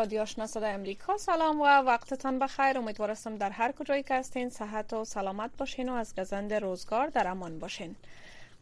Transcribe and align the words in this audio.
رادیو 0.00 0.22
آشنا 0.22 0.46
امریکا. 0.54 1.16
سلام 1.16 1.60
و 1.60 1.64
وقتتان 1.64 2.38
بخیر. 2.38 2.78
امیدوارم 2.78 3.36
در 3.38 3.50
هر 3.50 3.72
کجایی 3.72 4.02
که 4.02 4.14
هستین 4.14 4.50
صحت 4.50 4.92
و 4.92 5.04
سلامت 5.04 5.50
باشین 5.58 5.88
و 5.88 5.92
از 5.92 6.14
گزند 6.14 6.54
روزگار 6.54 7.06
در 7.06 7.28
امان 7.28 7.58
باشین. 7.58 7.96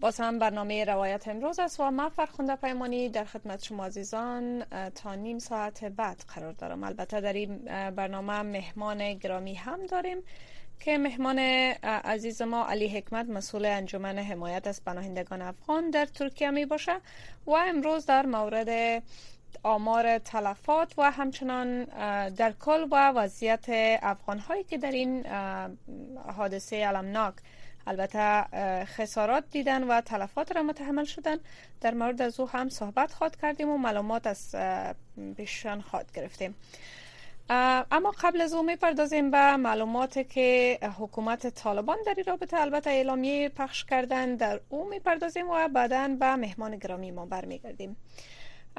باز 0.01 0.20
هم 0.20 0.38
برنامه 0.38 0.84
روایت 0.84 1.28
امروز 1.28 1.59
است 1.59 1.80
و 1.80 1.91
من 1.91 2.09
فرخنده 2.09 2.56
پیمانی 2.56 3.09
در 3.09 3.24
خدمت 3.24 3.64
شما 3.64 3.87
عزیزان 3.87 4.64
تا 4.95 5.14
نیم 5.14 5.38
ساعت 5.38 5.84
بعد 5.84 6.24
قرار 6.34 6.52
دارم. 6.52 6.84
البته 6.84 7.20
در 7.20 7.33
این 7.33 7.59
برنامه 7.91 8.42
مهمان 8.42 9.14
گرامی 9.14 9.55
هم 9.55 9.86
داریم 9.86 10.23
که 10.80 10.98
مهمان 10.98 11.39
عزیز 12.05 12.42
ما 12.42 12.66
علی 12.66 12.89
حکمت 12.89 13.27
مسئول 13.27 13.64
انجمن 13.64 14.19
حمایت 14.19 14.66
از 14.66 14.84
پناهندگان 14.84 15.42
افغان 15.42 15.91
در 15.91 16.06
ترکیه 16.06 16.50
می 16.50 16.64
باشه 16.64 17.00
و 17.47 17.50
امروز 17.50 18.06
در 18.06 18.27
مورد 18.27 19.02
آمار 19.62 20.18
تلفات 20.18 20.92
و 20.98 21.10
همچنان 21.10 21.84
در 22.28 22.52
کل 22.52 22.86
و 22.91 23.08
وضعیت 23.10 23.64
افغان 24.02 24.38
هایی 24.38 24.64
که 24.64 24.78
در 24.78 24.90
این 24.90 25.27
حادثه 26.36 26.77
علمناک. 26.77 27.34
البته 27.86 28.44
خسارات 28.84 29.44
دیدن 29.50 29.84
و 29.84 30.00
تلفات 30.00 30.52
را 30.52 30.62
متحمل 30.62 31.05
شدن. 31.05 31.36
در 31.80 31.94
مورد 31.94 32.22
از 32.22 32.40
او 32.40 32.48
هم 32.48 32.68
صحبت 32.68 33.12
خواد 33.12 33.36
کردیم 33.36 33.68
و 33.70 33.78
معلومات 33.78 34.27
از 34.27 34.56
پیشان 35.36 35.80
خواد 35.80 36.12
گرفتیم. 36.12 36.55
اما 37.50 38.14
قبل 38.22 38.40
از 38.40 38.55
او 38.55 38.62
می‌پردازیم 38.62 39.30
به 39.30 39.56
معلوماتی 39.56 40.24
که 40.24 40.78
حکومت 40.98 41.46
طالبان 41.46 41.98
در 42.06 42.14
این 42.16 42.24
رابطه 42.27 42.60
البته 42.60 42.90
اعلامیه 42.90 43.48
پخش 43.48 43.84
کردن. 43.84 44.36
در 44.36 44.60
او 44.68 44.88
می‌پردازیم 44.88 45.50
و 45.50 45.68
بعدا 45.68 46.08
به 46.20 46.36
مهمان 46.36 46.77
گرامی 46.77 47.10
ما 47.10 47.27
برمیگردیم. 47.27 47.96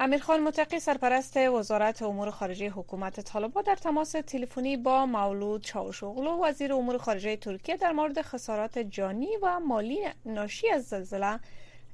امیرخان 0.02 0.40
متقی 0.40 0.80
سرپرست 0.80 1.36
وزارت 1.36 2.02
امور 2.02 2.30
خارجه 2.30 2.68
حکومت 2.68 3.20
طالبان 3.20 3.64
در 3.64 3.74
تماس 3.74 4.10
تلفنی 4.10 4.76
با 4.76 5.06
مولود 5.06 5.62
چاوشوغلو 5.64 6.44
وزیر 6.44 6.72
امور 6.72 6.98
خارجه 6.98 7.36
ترکیه 7.36 7.76
در 7.76 7.92
مورد 7.92 8.22
خسارات 8.22 8.78
جانی 8.78 9.28
و 9.42 9.60
مالی 9.60 9.98
ناشی 10.26 10.70
از 10.70 10.84
زلزله 10.84 11.40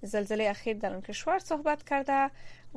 زلزله 0.06 0.44
اخیر 0.44 0.76
در 0.76 0.94
آن 0.94 1.00
کشور 1.00 1.38
صحبت 1.38 1.82
کرده 1.88 2.30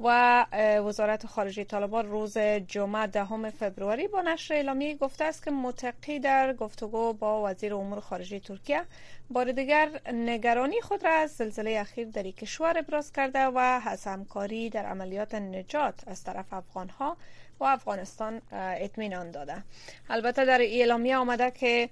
و 0.04 0.46
وزارت 0.86 1.26
خارجه 1.26 1.64
طالبان 1.64 2.08
روز 2.08 2.38
جمعه 2.68 3.08
دهم 3.08 3.50
فبروری 3.50 4.08
با 4.08 4.22
نشر 4.22 4.54
اعلامیه 4.54 4.96
گفته 4.96 5.24
است 5.24 5.44
که 5.44 5.52
متقی 5.52 6.20
در 6.20 6.54
گفتگو 6.54 7.14
با 7.14 7.50
وزیر 7.50 7.74
امور 7.74 8.00
خارجه 8.00 8.40
ترکیه 8.40 8.82
بار 9.30 9.52
دیگر 9.52 9.90
نگرانی 10.14 10.82
خود 10.82 11.06
را 11.06 11.12
از 11.14 11.32
زلزله 11.32 11.80
اخیر 11.80 12.08
در 12.08 12.24
این 12.24 12.32
کشور 12.32 12.78
ابراز 12.78 13.12
کرده 13.12 13.46
و 13.46 13.58
از 13.86 14.08
همکاری 14.08 14.70
در 14.70 14.86
عملیات 14.86 15.36
نجات 15.36 16.04
از 16.08 16.24
طرف 16.24 16.54
افغان 16.54 16.90
ها 16.90 17.18
و 17.60 17.64
افغانستان 17.64 18.42
اطمینان 18.52 19.32
داده. 19.32 19.64
البته 20.10 20.46
در 20.46 20.62
اعلامیه 20.62 21.18
آمده 21.18 21.52
که 21.52 21.90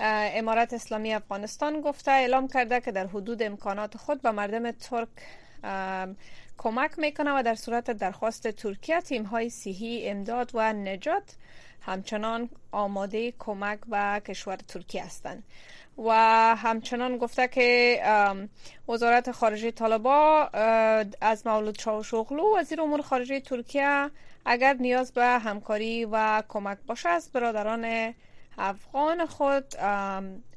امارت 0.00 0.72
اسلامی 0.72 1.14
افغانستان 1.14 1.80
گفته 1.80 2.10
اعلام 2.10 2.48
کرده 2.48 2.80
که 2.80 2.92
در 2.92 3.06
حدود 3.06 3.42
امکانات 3.42 3.96
خود 3.96 4.22
به 4.22 4.30
مردم 4.30 4.70
ترک 4.70 5.08
کمک 6.58 6.98
می‌کنه 6.98 7.38
و 7.38 7.42
در 7.42 7.54
صورت 7.54 7.90
درخواست 7.90 8.48
ترکیه 8.48 9.00
تیم 9.00 9.22
های 9.22 9.50
صحی 9.50 10.08
امداد 10.08 10.50
و 10.54 10.72
نجات 10.72 11.36
همچنان 11.80 12.48
آماده 12.72 13.32
کمک 13.38 13.78
به 13.86 14.22
کشور 14.26 14.56
ترکیه 14.56 15.04
هستند. 15.04 15.44
و 15.98 16.10
همچنان 16.56 17.16
گفته 17.16 17.48
که 17.48 18.00
وزارت 18.88 19.30
خارجه 19.30 19.70
طالبا 19.70 20.48
از 21.20 21.46
مولود 21.46 21.78
چاوشوغلو 21.78 22.58
وزیر 22.58 22.80
امور 22.80 23.02
خارجه 23.02 23.40
ترکیه 23.40 24.10
اگر 24.44 24.72
نیاز 24.72 25.12
به 25.12 25.24
همکاری 25.24 26.04
و 26.04 26.42
کمک 26.48 26.78
باشه 26.86 27.08
از 27.08 27.30
برادران 27.32 28.14
افغان 28.58 29.26
خود 29.26 29.74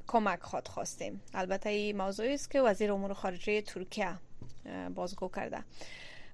کمک 0.08 0.42
خود 0.42 0.68
خواستیم. 0.68 1.22
البته 1.34 1.70
این 1.70 1.98
موضوعی 1.98 2.34
است 2.34 2.52
که 2.52 2.62
وزیر 2.62 2.92
امور 2.92 3.14
خارجه 3.14 3.62
ترکیه 3.62 4.16
بازگو 4.96 5.30
کرده. 5.30 5.64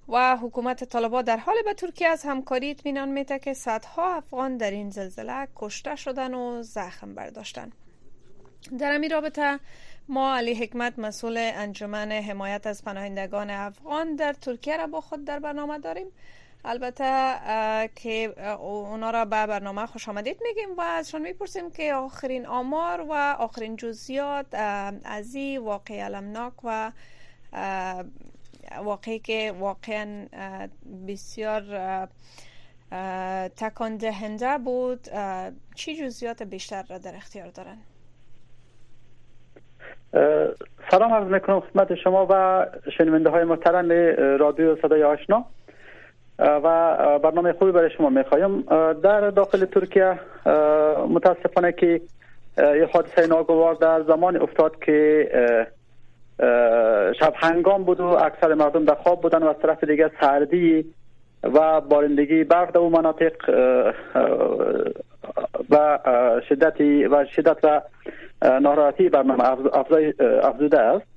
و 0.08 0.36
حکومت 0.36 0.84
طالبان 0.84 1.24
در 1.24 1.36
حال 1.36 1.56
به 1.64 1.74
ترکیه 1.74 2.08
از 2.08 2.22
همکاری 2.22 2.70
اطمینان 2.70 3.08
میده 3.08 3.38
که 3.38 3.54
صدها 3.54 4.16
افغان 4.16 4.56
در 4.56 4.70
این 4.70 4.90
زلزله 4.90 5.48
کشته 5.56 5.96
شدن 5.96 6.34
و 6.34 6.62
زخم 6.62 7.14
برداشتن. 7.14 7.72
در 8.78 8.92
این 8.92 9.10
رابطه 9.10 9.60
ما 10.08 10.36
علی 10.36 10.54
حکمت 10.54 10.98
مسئول 10.98 11.36
انجمن 11.38 12.12
حمایت 12.12 12.66
از 12.66 12.84
پناهندگان 12.84 13.50
افغان 13.50 14.16
در 14.16 14.32
ترکیه 14.32 14.76
را 14.76 14.86
با 14.86 15.00
خود 15.00 15.24
در 15.24 15.38
برنامه 15.38 15.78
داریم. 15.78 16.06
البته 16.64 17.34
که 17.94 18.34
اونا 18.60 19.10
را 19.10 19.24
به 19.24 19.46
برنامه 19.46 19.86
خوش 19.86 20.08
آمدید 20.08 20.36
میگیم 20.42 20.76
و 20.78 20.80
ازشان 20.80 21.22
می‌پرسیم 21.22 21.70
که 21.70 21.94
آخرین 21.94 22.46
آمار 22.46 23.00
و 23.00 23.12
آخرین 23.38 23.76
جزیات 23.76 24.46
از 25.04 25.34
این 25.34 25.58
واقع 25.58 25.94
علمناک 25.94 26.52
و 26.64 26.92
واقعی 28.84 29.18
که 29.18 29.54
واقعا 29.58 30.26
بسیار 31.08 31.62
تکان 33.56 33.96
دهنده 33.96 34.58
بود 34.58 35.08
چی 35.74 35.96
جزئیات 35.96 36.42
بیشتر 36.42 36.84
را 36.90 36.98
در 36.98 37.16
اختیار 37.16 37.48
دارن؟ 37.48 37.78
سلام 40.90 41.14
عرض 41.14 41.26
می‌کنم 41.26 41.60
خدمت 41.60 41.94
شما 41.94 42.26
و 42.30 42.66
شنونده 42.98 43.30
های 43.30 43.44
محترم 43.44 43.88
رادیو 44.38 44.76
صدای 44.82 45.04
آشنا. 45.04 45.44
و 46.42 47.18
برنامه 47.18 47.52
خوبی 47.52 47.72
برای 47.72 47.90
شما 47.90 48.08
می‌خوایم. 48.08 48.60
در 49.02 49.30
داخل 49.30 49.64
ترکیه 49.64 50.18
متاسفانه 51.08 51.72
که 51.72 52.00
یه 52.58 52.88
حادثه 52.92 53.26
ناگوار 53.26 53.74
در 53.74 54.02
زمان 54.02 54.36
افتاد 54.36 54.78
که 54.84 55.28
شب 57.20 57.32
هنگام 57.36 57.84
بود 57.84 58.00
و 58.00 58.04
اکثر 58.04 58.54
مردم 58.54 58.84
در 58.84 58.94
خواب 58.94 59.20
بودن 59.20 59.42
و 59.42 59.48
از 59.48 59.56
طرف 59.62 59.84
دیگه 59.84 60.10
سردی 60.20 60.84
و 61.42 61.80
بارندگی 61.80 62.44
برق 62.44 62.70
در 62.72 62.78
اون 62.78 62.92
مناطق 62.92 63.32
و 65.70 65.98
شدتی 66.48 67.04
و 67.04 67.24
شدت 67.36 67.56
و 67.62 67.80
ناراحتی 68.60 69.08
برنامه 69.08 69.44
افزوده 70.42 70.80
است. 70.80 71.11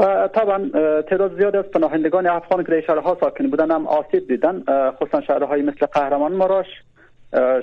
و 0.00 0.28
طبعا 0.28 0.70
تعداد 1.02 1.36
زیاد 1.38 1.56
از 1.56 1.64
پناهندگان 1.64 2.26
افغان 2.26 2.64
که 2.64 2.72
در 2.72 2.80
شهرها 2.80 3.16
ساکن 3.20 3.50
بودن 3.50 3.70
هم 3.70 3.86
آسیب 3.86 4.28
دیدن. 4.28 4.64
خصوصا 4.90 5.20
شهرهای 5.20 5.62
مثل 5.62 5.86
قهرمان 5.86 6.32
مراش 6.32 6.66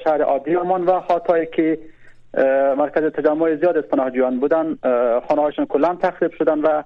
شهر 0.04 0.22
آدیامان 0.24 0.86
و 0.86 1.00
خاطایی 1.00 1.46
که 1.46 1.80
مرکز 2.78 3.04
تجمع 3.04 3.56
زیاد 3.56 3.78
از 3.78 3.84
پناهجویان 3.84 4.40
بودن. 4.40 4.78
خانه 5.28 5.42
هاشون 5.42 5.66
کلا 5.66 5.96
تخریب 5.96 6.32
شدن 6.32 6.60
و 6.60 6.84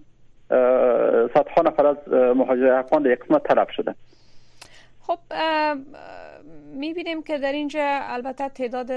صدها 1.33 1.61
نفر 1.65 1.85
از 1.85 1.97
مهاجر 2.35 2.71
افغان 2.71 3.03
در 3.03 3.15
قسمت 3.15 3.43
طلب 3.43 3.69
شدن 3.69 3.95
خب 5.01 5.19
می‌بینیم 6.73 7.23
که 7.23 7.37
در 7.37 7.51
اینجا 7.51 7.99
البته 8.03 8.49
تعداد 8.49 8.91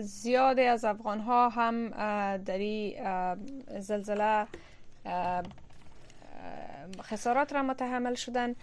زیادی 0.00 0.62
از 0.62 0.84
افغان 0.84 1.18
ها 1.18 1.48
هم 1.48 1.88
در 2.36 2.58
این 2.58 2.92
زلزله 3.78 4.46
خسارات 7.02 7.52
را 7.52 7.62
متحمل 7.62 8.14
شدن. 8.14 8.54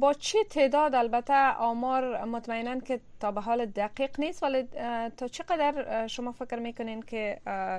با 0.00 0.12
چه 0.12 0.38
تعداد؟ 0.50 0.94
البته 0.94 1.52
آمار 1.58 2.24
مطمئنا 2.24 2.80
که 2.80 3.00
تا 3.20 3.32
به 3.32 3.40
حال 3.40 3.66
دقیق 3.66 4.10
نیست 4.20 4.42
ولی 4.42 4.68
تا 5.16 5.28
چقدر 5.28 6.06
شما 6.06 6.32
فکر 6.32 6.58
می‌کنین 6.58 7.02
که 7.02 7.36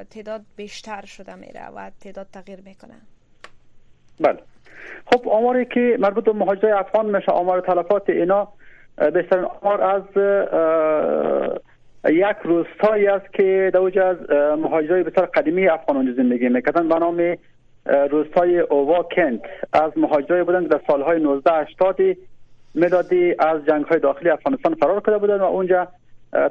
تعداد 0.09 0.41
بیشتر 0.55 1.05
شده 1.05 1.35
میره 1.35 1.67
و 1.75 1.91
تعداد 2.01 2.27
تغییر 2.33 2.59
می‌کنه؟ 2.65 2.94
بله. 4.19 4.39
خب 5.05 5.29
آماری 5.29 5.65
که 5.65 5.97
مربوط 5.99 6.23
به 6.23 6.33
مهاجرای 6.33 6.71
افغان 6.71 7.15
میشه 7.15 7.31
آمار 7.31 7.61
تلفات 7.61 8.09
اینا 8.09 8.47
بیشتر 9.13 9.45
آمار 9.45 9.81
از 9.81 10.03
یک 12.09 12.38
روستایی 12.44 13.07
است 13.07 13.33
که 13.33 13.71
دوج 13.73 13.99
از 13.99 14.17
مهاجرای 14.59 15.03
بسیار 15.03 15.25
قدیمی 15.25 15.67
افغان 15.67 16.13
زندگی 16.17 16.49
می‌کردن. 16.49 16.89
به 16.89 16.99
نام 16.99 17.38
روستای 17.88 18.60
اووا 18.60 19.04
کنت. 19.04 19.42
از 19.74 19.92
مهاجرای 19.95 20.44
بودن 20.44 20.63
که 20.63 20.68
در 20.68 20.81
سالهای 20.88 21.18
1980 21.18 21.95
میلادی 22.75 23.36
از 23.39 23.66
جنگ 23.66 23.86
های 23.86 24.00
داخلی 24.00 24.30
افغانستان 24.30 24.75
فرار 24.75 25.01
کرده 25.01 25.18
بودن 25.18 25.38
و 25.38 25.44
اونجا 25.44 25.88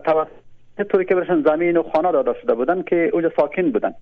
توسط 0.05 0.29
طوری 0.88 1.05
که 1.05 1.15
برشن 1.15 1.43
زمین 1.43 1.77
و 1.77 1.83
خانه 1.83 2.12
داده 2.12 2.35
شده 2.43 2.55
بودن 2.55 2.83
که 2.83 3.11
اونجا 3.12 3.33
ساکن 3.37 3.71
بودن 3.71 3.94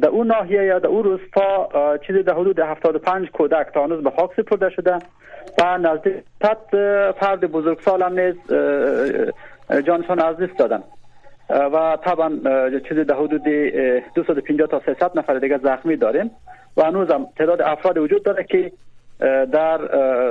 در 0.00 0.08
اون 0.10 0.26
ناحیه 0.26 0.64
یا 0.64 0.78
در 0.78 0.88
اون 0.88 1.04
روستا 1.04 1.68
چیزی 2.06 2.22
در 2.22 2.34
حدود 2.34 2.58
75 2.58 3.30
کودک 3.30 3.66
تا 3.74 3.84
هنوز 3.84 4.04
به 4.04 4.10
خاک 4.10 4.30
سپرده 4.36 4.70
شده 4.70 4.98
و 5.58 5.78
نزدیک 5.78 6.14
صد 6.42 6.58
فرد 7.20 7.40
بزرگسال 7.40 8.02
هم 8.02 8.20
نیز 8.20 8.34
جانشان 9.86 10.18
از 10.20 10.36
دست 10.36 10.58
دادن 10.58 10.82
و 11.50 11.98
طبعا 12.04 12.30
چیزی 12.88 13.04
در 13.04 13.14
حدود 13.14 13.42
250 14.14 14.68
تا 14.68 14.82
300 14.86 15.18
نفر 15.18 15.38
دیگه 15.38 15.58
زخمی 15.58 15.96
داریم 15.96 16.30
و 16.76 16.82
هنوز 16.82 17.10
هم 17.10 17.26
تعداد 17.36 17.62
افراد 17.62 17.98
وجود 17.98 18.22
داره 18.22 18.44
که 18.44 18.72
در 19.52 19.80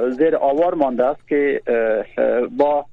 زیر 0.10 0.36
آوار 0.36 0.74
مانده 0.74 1.06
است 1.06 1.28
که 1.28 1.62
با 2.58 2.86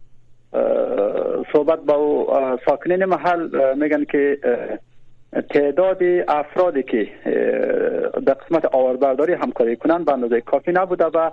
صحبت 1.52 1.78
با 1.78 2.58
ساکنین 2.66 3.04
محل 3.04 3.74
میگن 3.74 4.04
که 4.04 4.38
تعداد 5.50 6.02
افرادی 6.28 6.82
که 6.82 7.08
در 8.26 8.34
قسمت 8.34 8.64
آواربرداری 8.64 9.32
همکاری 9.32 9.76
کنند 9.76 10.04
به 10.04 10.12
اندازه 10.12 10.40
کافی 10.40 10.72
نبوده 10.72 11.04
و 11.04 11.30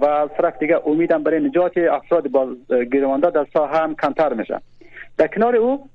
و 0.00 0.04
از 0.04 0.30
دیگه 0.60 0.80
امیدم 0.86 1.22
برای 1.22 1.40
نجات 1.40 1.78
افراد 1.78 2.28
با 2.28 2.48
گیروانده 2.92 3.30
در 3.30 3.46
ساحه 3.52 3.78
هم 3.78 3.94
کمتر 3.94 4.32
میشه. 4.32 4.60
در 5.18 5.26
کنار 5.26 5.56
او 5.56 5.88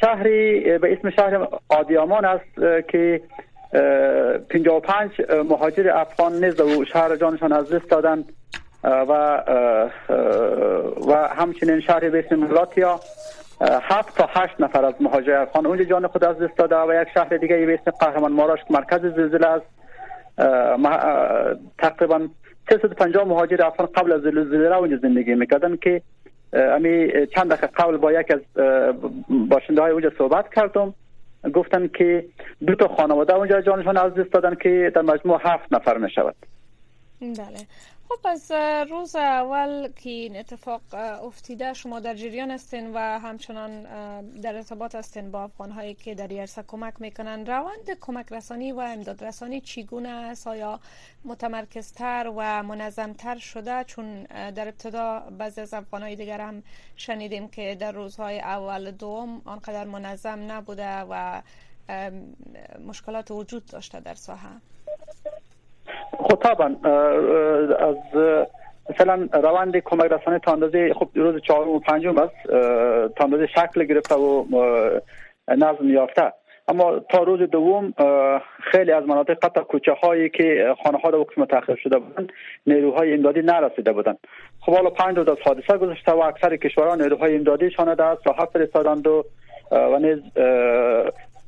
شهری 0.00 0.78
به 0.78 0.92
اسم 0.92 1.10
شهر 1.10 1.48
آدیامان 1.68 2.24
است 2.24 2.54
که 2.88 3.20
55 4.50 5.10
مهاجر 5.48 5.90
افغان 5.90 6.44
نیز 6.44 6.60
و 6.60 6.84
شهر 6.84 7.16
جانشان 7.16 7.52
از 7.52 7.72
دست 7.72 7.90
دادن 7.90 8.24
و 8.84 9.42
و 11.08 11.28
همچنین 11.36 11.80
شهر 11.80 12.10
به 12.10 12.24
اسم 12.26 12.36
ملاتیا 12.36 13.00
هفت 13.82 14.16
تا 14.16 14.28
هشت 14.30 14.60
نفر 14.60 14.84
از 14.84 14.94
مهاجر 15.00 15.32
افغان 15.32 15.66
اونجا 15.66 15.84
جان 15.84 16.06
خود 16.06 16.24
از 16.24 16.38
دست 16.38 16.56
داده 16.56 16.76
و 16.76 17.02
یک 17.02 17.08
شهر 17.14 17.36
دیگه 17.36 17.66
به 17.66 17.74
اسم 17.74 17.90
قهرمان 17.90 18.32
ماراش 18.32 18.60
مرکز 18.70 19.00
زلزله 19.00 19.46
است. 19.46 19.66
تقریبا 21.78 22.28
350 22.70 23.24
مهاجر 23.24 23.64
افغان 23.64 23.86
قبل 23.86 24.12
از 24.12 24.20
زلزله 24.20 24.76
اونجا 24.76 24.96
زندگی 24.96 25.34
می‌کردن 25.34 25.76
که 25.76 26.02
امی 26.52 27.26
چند 27.34 27.52
دقیقه 27.52 27.66
قبل 27.66 27.96
با 27.96 28.12
یک 28.12 28.30
از 28.30 28.40
باشنده 29.28 29.80
های 29.82 29.90
اونجا 29.90 30.12
صحبت 30.18 30.54
کردم. 30.54 30.94
گفتن 31.54 31.88
که 31.88 32.24
دو 32.66 32.74
تا 32.74 32.88
خانواده 32.88 33.34
اونجا 33.34 33.60
جانشان 33.60 33.96
از 33.96 34.14
دست 34.14 34.32
دادن 34.32 34.54
که 34.54 34.92
در 34.94 35.02
مجموع 35.02 35.40
هفت 35.42 35.72
نفر 35.72 35.98
می 35.98 36.10
شود 36.10 36.34
بله. 37.20 37.66
خب 38.10 38.26
از 38.26 38.50
روز 38.90 39.16
اول 39.16 39.88
که 39.92 40.10
این 40.10 40.36
اتفاق 40.36 40.82
افتیده 40.94 41.72
شما 41.72 42.00
در 42.00 42.14
جریان 42.14 42.50
هستین 42.50 42.92
و 42.94 42.98
همچنان 42.98 43.82
در 44.40 44.56
ارتباط 44.56 44.94
هستین 44.94 45.30
با 45.30 45.42
افغان 45.42 45.70
هایی 45.70 45.94
که 45.94 46.14
در 46.14 46.32
یرسا 46.32 46.62
کمک 46.62 46.94
می‌کنن. 47.00 47.46
روند 47.46 47.90
کمک 48.00 48.32
رسانی 48.32 48.72
و 48.72 48.80
امداد 48.80 49.24
رسانی 49.24 49.60
چیگونه 49.60 50.08
است؟ 50.08 50.46
آیا 50.46 50.80
متمرکزتر 51.24 52.32
و 52.36 52.62
منظمتر 52.62 53.38
شده؟ 53.38 53.84
چون 53.84 54.22
در 54.24 54.68
ابتدا 54.68 55.20
بعضی 55.20 55.60
از 55.60 55.74
افغان 55.74 56.02
های 56.02 56.16
دیگر 56.16 56.40
هم 56.40 56.62
شنیدیم 56.96 57.48
که 57.48 57.74
در 57.74 57.92
روزهای 57.92 58.40
اول 58.40 58.90
دوم 58.90 59.42
آنقدر 59.44 59.84
منظم 59.84 60.52
نبوده 60.52 61.00
و 61.10 61.42
مشکلات 62.86 63.30
وجود 63.30 63.66
داشته 63.66 64.00
در 64.00 64.14
ساحه. 64.14 64.48
طبعا 66.28 66.76
از 67.78 67.96
مثلا 68.90 69.28
روند 69.32 69.76
کمک 69.76 70.12
رسانه 70.12 70.38
تا 70.38 70.52
اندازه 70.52 70.94
خب 70.94 71.08
روز 71.14 71.42
چهارم 71.42 71.68
و 71.68 71.78
پنجم 71.78 72.18
است. 72.18 72.46
تا 73.16 73.24
اندازه 73.24 73.46
شکل 73.46 73.84
گرفته 73.84 74.14
و 74.14 74.44
نظم 75.48 75.88
یافته. 75.88 76.32
اما 76.68 76.98
تا 76.98 77.22
روز 77.22 77.40
دوم 77.40 77.94
خیلی 78.62 78.92
از 78.92 79.04
مناطق 79.04 79.34
قطع 79.34 79.60
کوچه 79.60 79.92
هایی 79.92 80.28
که 80.28 80.74
خانه 80.84 80.98
ها 80.98 81.10
در 81.10 81.18
متأخر 81.36 81.76
شده 81.76 81.98
بودند 81.98 82.32
نیروهای 82.66 83.14
امدادی 83.14 83.42
نرسیده 83.42 83.92
بودند 83.92 84.18
خب 84.60 84.72
حالا 84.72 84.90
پنج 84.90 85.16
روز 85.16 85.28
از 85.28 85.36
حادثه 85.44 85.78
گذشته 85.78 86.12
و 86.12 86.18
اکثر 86.18 86.56
کشورها 86.56 86.94
نیروهای 86.94 87.36
امدادی 87.36 87.70
شانه 87.70 87.94
در 87.94 88.16
ساحه 88.24 88.44
فرستادند 88.44 89.06
و 89.06 89.24
و 89.70 89.98
نیز 89.98 90.18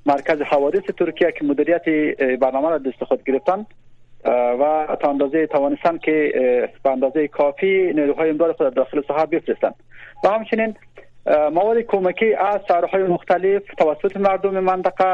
مرکز 0.06 0.40
حوادث 0.40 0.82
ترکیه 0.98 1.32
که 1.32 1.44
مدیریت 1.44 1.84
برنامه 2.40 2.70
را 2.70 2.78
دست 2.78 3.04
خود 3.04 3.24
گرفتند. 3.24 3.66
و 4.24 4.96
تا 5.00 5.10
اندازه 5.10 5.46
توانستن 5.46 5.98
که 5.98 6.32
به 6.82 6.90
اندازه 6.90 7.28
کافی 7.28 7.92
نیروهای 7.92 8.30
امداد 8.30 8.56
خود 8.56 8.74
داخل 8.74 9.02
ساحه 9.08 9.26
بفرستند 9.26 9.74
و 10.24 10.28
همچنین 10.28 10.76
مواد 11.26 11.78
کمکی 11.78 12.34
از 12.34 12.60
شهرهای 12.68 13.02
مختلف 13.02 13.62
توسط 13.78 14.16
مردم 14.16 14.60
منطقه 14.60 15.04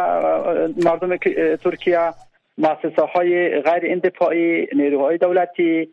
مردم 0.84 1.16
ترکیه 1.56 2.10
مؤسسه 2.58 3.02
های 3.14 3.60
غیر 3.60 3.92
اندفاعی 3.92 4.66
نیروهای 4.72 5.18
دولتی 5.18 5.88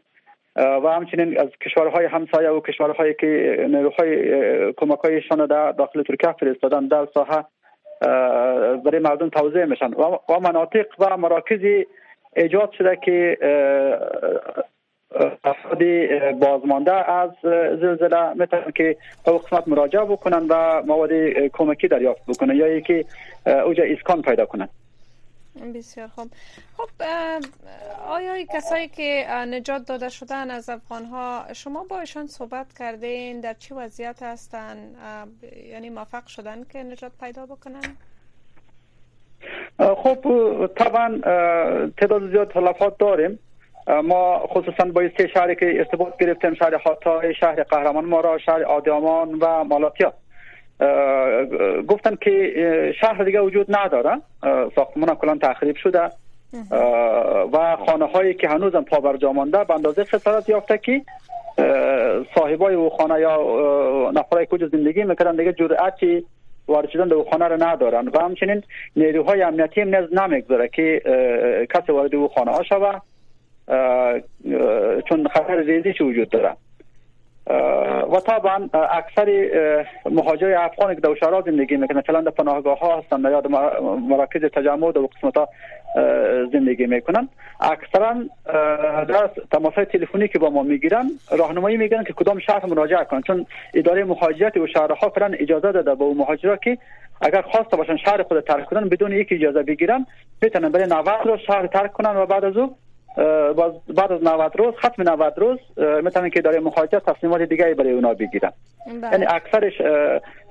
و 0.56 0.88
همچنین 0.88 1.40
از 1.40 1.50
کشورهای 1.66 2.06
همسایه 2.06 2.50
و 2.50 2.60
کشورهایی 2.60 3.14
که 3.14 3.58
نیروهای 3.70 4.74
کمک 4.74 5.00
هایشان 5.00 5.46
در 5.46 5.72
داخل 5.72 6.04
ترکیه 6.04 6.32
فرستادن 6.40 6.88
در 6.88 7.08
ساحه 7.14 7.46
برای 8.86 9.00
مردم 9.00 9.30
توضیح 9.30 9.66
میشن. 9.66 9.92
و 10.30 10.40
مناطق 10.40 10.86
و 11.00 11.18
مراکزی 11.18 11.86
ایجاد 12.36 12.72
شده 12.72 12.96
که 12.96 13.38
افراد 15.44 15.80
بازمانده 16.40 17.12
از 17.12 17.32
زلزله 17.82 18.34
می‌تونن 18.34 18.72
که 18.76 18.98
به 19.26 19.32
قسمت 19.38 19.68
مراجعه 19.68 20.06
بکنن 20.06 20.46
و 20.50 20.82
مواد 20.82 21.10
کمکی 21.54 21.88
دریافت 21.88 22.26
بکنن 22.28 22.56
یا 22.56 22.68
یکی 22.68 23.06
اوجا 23.46 23.84
اسکان 23.84 24.22
پیدا 24.22 24.46
کنن. 24.46 24.70
بسیار 25.76 26.08
خوب. 26.08 26.28
خب 26.78 26.90
آیا 28.08 28.44
کسایی 28.54 28.88
که 28.88 29.26
نجات 29.30 29.86
داده 29.86 30.10
شدن 30.10 30.52
از 30.52 30.70
افغان 30.70 31.06
ها 31.06 31.46
شما 31.54 31.84
با 31.84 32.00
ایشان 32.00 32.28
صحبت 32.28 32.66
کردین؟ 32.80 33.40
در 33.40 33.54
چه 33.54 33.76
وضعیت 33.76 34.24
هستن؟ 34.24 34.78
یعنی 35.72 35.90
موفق 35.90 36.28
شدن 36.28 36.64
که 36.64 36.84
نجات 36.84 37.12
پیدا 37.20 37.46
بکنن؟ 37.46 37.98
خب 39.80 40.18
طبعا 40.68 41.20
تعداد 41.98 42.30
زیاد 42.32 42.52
تلفات 42.52 42.98
داریم. 42.98 43.40
ما 44.04 44.40
خصوصا 44.40 44.86
با 44.86 45.02
سه 45.18 45.28
شهری 45.28 45.56
که 45.56 45.66
ارتباط 45.78 46.18
گرفتیم 46.18 46.54
شهر 46.54 46.78
حاتا 46.78 47.34
شهر 47.34 47.64
قهرمان 47.64 48.06
مارا 48.06 48.38
شهر 48.38 48.64
آدیامان 48.64 49.34
و 49.42 49.64
مالاتیا 49.64 50.14
گفتن 51.88 52.16
که 52.22 52.94
شهر 53.02 53.24
دیگه 53.24 53.42
وجود 53.42 53.76
نداره. 53.76 54.22
ساختمان 54.76 55.16
کلان 55.16 55.40
تخریب 55.40 55.76
شده. 55.76 56.10
و 57.54 57.78
خانه 57.86 58.06
هایی 58.06 58.34
که 58.34 58.50
هنوزم 58.50 58.82
پا 58.82 59.00
بر 59.00 59.18
جا 59.18 59.32
مانده 59.32 59.64
به 59.64 59.74
اندازه 59.74 60.04
خسارت 60.04 60.50
یافته 60.50 60.78
که 60.78 61.02
صاحبای 62.36 62.76
او 62.76 62.90
خانه 62.90 63.20
یا 63.20 64.12
نفرای 64.14 64.48
کجا 64.50 64.68
زندگی 64.68 65.04
می‌کردن 65.04 65.36
دیگه 65.36 65.54
جرأتی 65.54 66.26
وارد 66.68 66.90
شدن 66.90 67.10
به 67.10 67.26
خانه 67.32 67.48
را 67.48 67.56
ندارن 67.56 68.08
و 68.08 68.20
همچنین 68.20 68.64
نیروهای 68.96 69.42
امنیتی 69.42 69.82
هم 69.82 69.96
نز 69.96 70.14
نمی‌گذاره 70.14 70.68
که 70.68 71.02
کسی 71.74 71.92
وارد 71.92 72.16
او 72.16 72.28
خانه 72.28 72.52
ها 72.52 72.64
شود 72.64 73.02
چون 75.10 75.28
خطر 75.28 75.56
ریزش 75.56 76.02
وجود 76.02 76.30
داره 76.30 76.56
و 78.12 78.20
طبعا 78.26 78.70
اکثر 78.74 79.28
مهاجر 80.06 80.56
افغان 80.58 80.96
که 80.96 81.02
در 81.02 81.42
زندگی 81.46 81.78
می‌کنن 81.78 81.98
مثلا 81.98 82.22
در 82.22 82.32
پناهگاه 82.32 82.80
ها 82.80 82.98
هستن 82.98 83.22
یا 83.22 83.42
مراکز 84.10 84.42
تجمع 84.42 84.92
در 84.92 85.02
قسمت 85.02 85.38
ها 85.38 85.50
زندگی 86.52 86.86
می‌کنن. 86.86 87.30
اکثرا 87.62 88.16
در 89.04 89.30
تماس 89.52 89.74
تلفنی 89.74 90.28
که 90.28 90.40
با 90.40 90.50
ما 90.50 90.64
می‌گیرن 90.64 91.06
راهنمایی 91.38 91.78
می‌گیرن 91.78 92.04
که 92.04 92.14
کدام 92.14 92.40
شهر 92.40 92.66
مراجعه 92.66 93.04
کنن. 93.04 93.22
چون 93.22 93.46
اداره 93.74 94.04
مهاجرت 94.04 94.58
و 94.58 94.68
شهرها 94.68 95.10
فعلا 95.10 95.36
اجازه 95.40 95.72
داده 95.72 95.96
به 95.96 96.06
مهاجرا 96.06 96.58
که 96.58 96.78
اگر 97.22 97.42
خواسته 97.42 97.78
باشن 97.78 97.98
شهر 97.98 98.24
خود 98.24 98.40
ترک 98.40 98.66
کنن 98.66 98.90
بدون 98.90 99.12
یک 99.12 99.28
اجازه 99.32 99.64
بگیرن 99.64 100.06
می‌تونن 100.42 100.70
برای 100.70 100.88
90 100.88 101.08
روز 101.26 101.40
شهر 101.40 101.68
ترک 101.68 101.94
کنن 101.94 102.18
و 102.18 102.26
بعد 102.26 102.46
از 102.46 102.58
او 102.58 102.76
بعد 103.96 104.12
از 104.12 104.24
90 104.24 104.52
روز 104.56 104.74
ختم 104.76 105.10
90 105.10 105.34
روز 105.38 105.60
می‌تونن 106.04 106.30
که 106.30 106.40
اداره 106.40 106.60
مهاجرت 106.60 107.06
تصمیمات 107.06 107.42
دیگری 107.42 107.74
برای 107.74 107.92
اونا 107.92 108.14
بگیرن. 108.14 108.52
بله. 108.86 109.12
یعنی 109.12 109.26
اکثر 109.26 109.72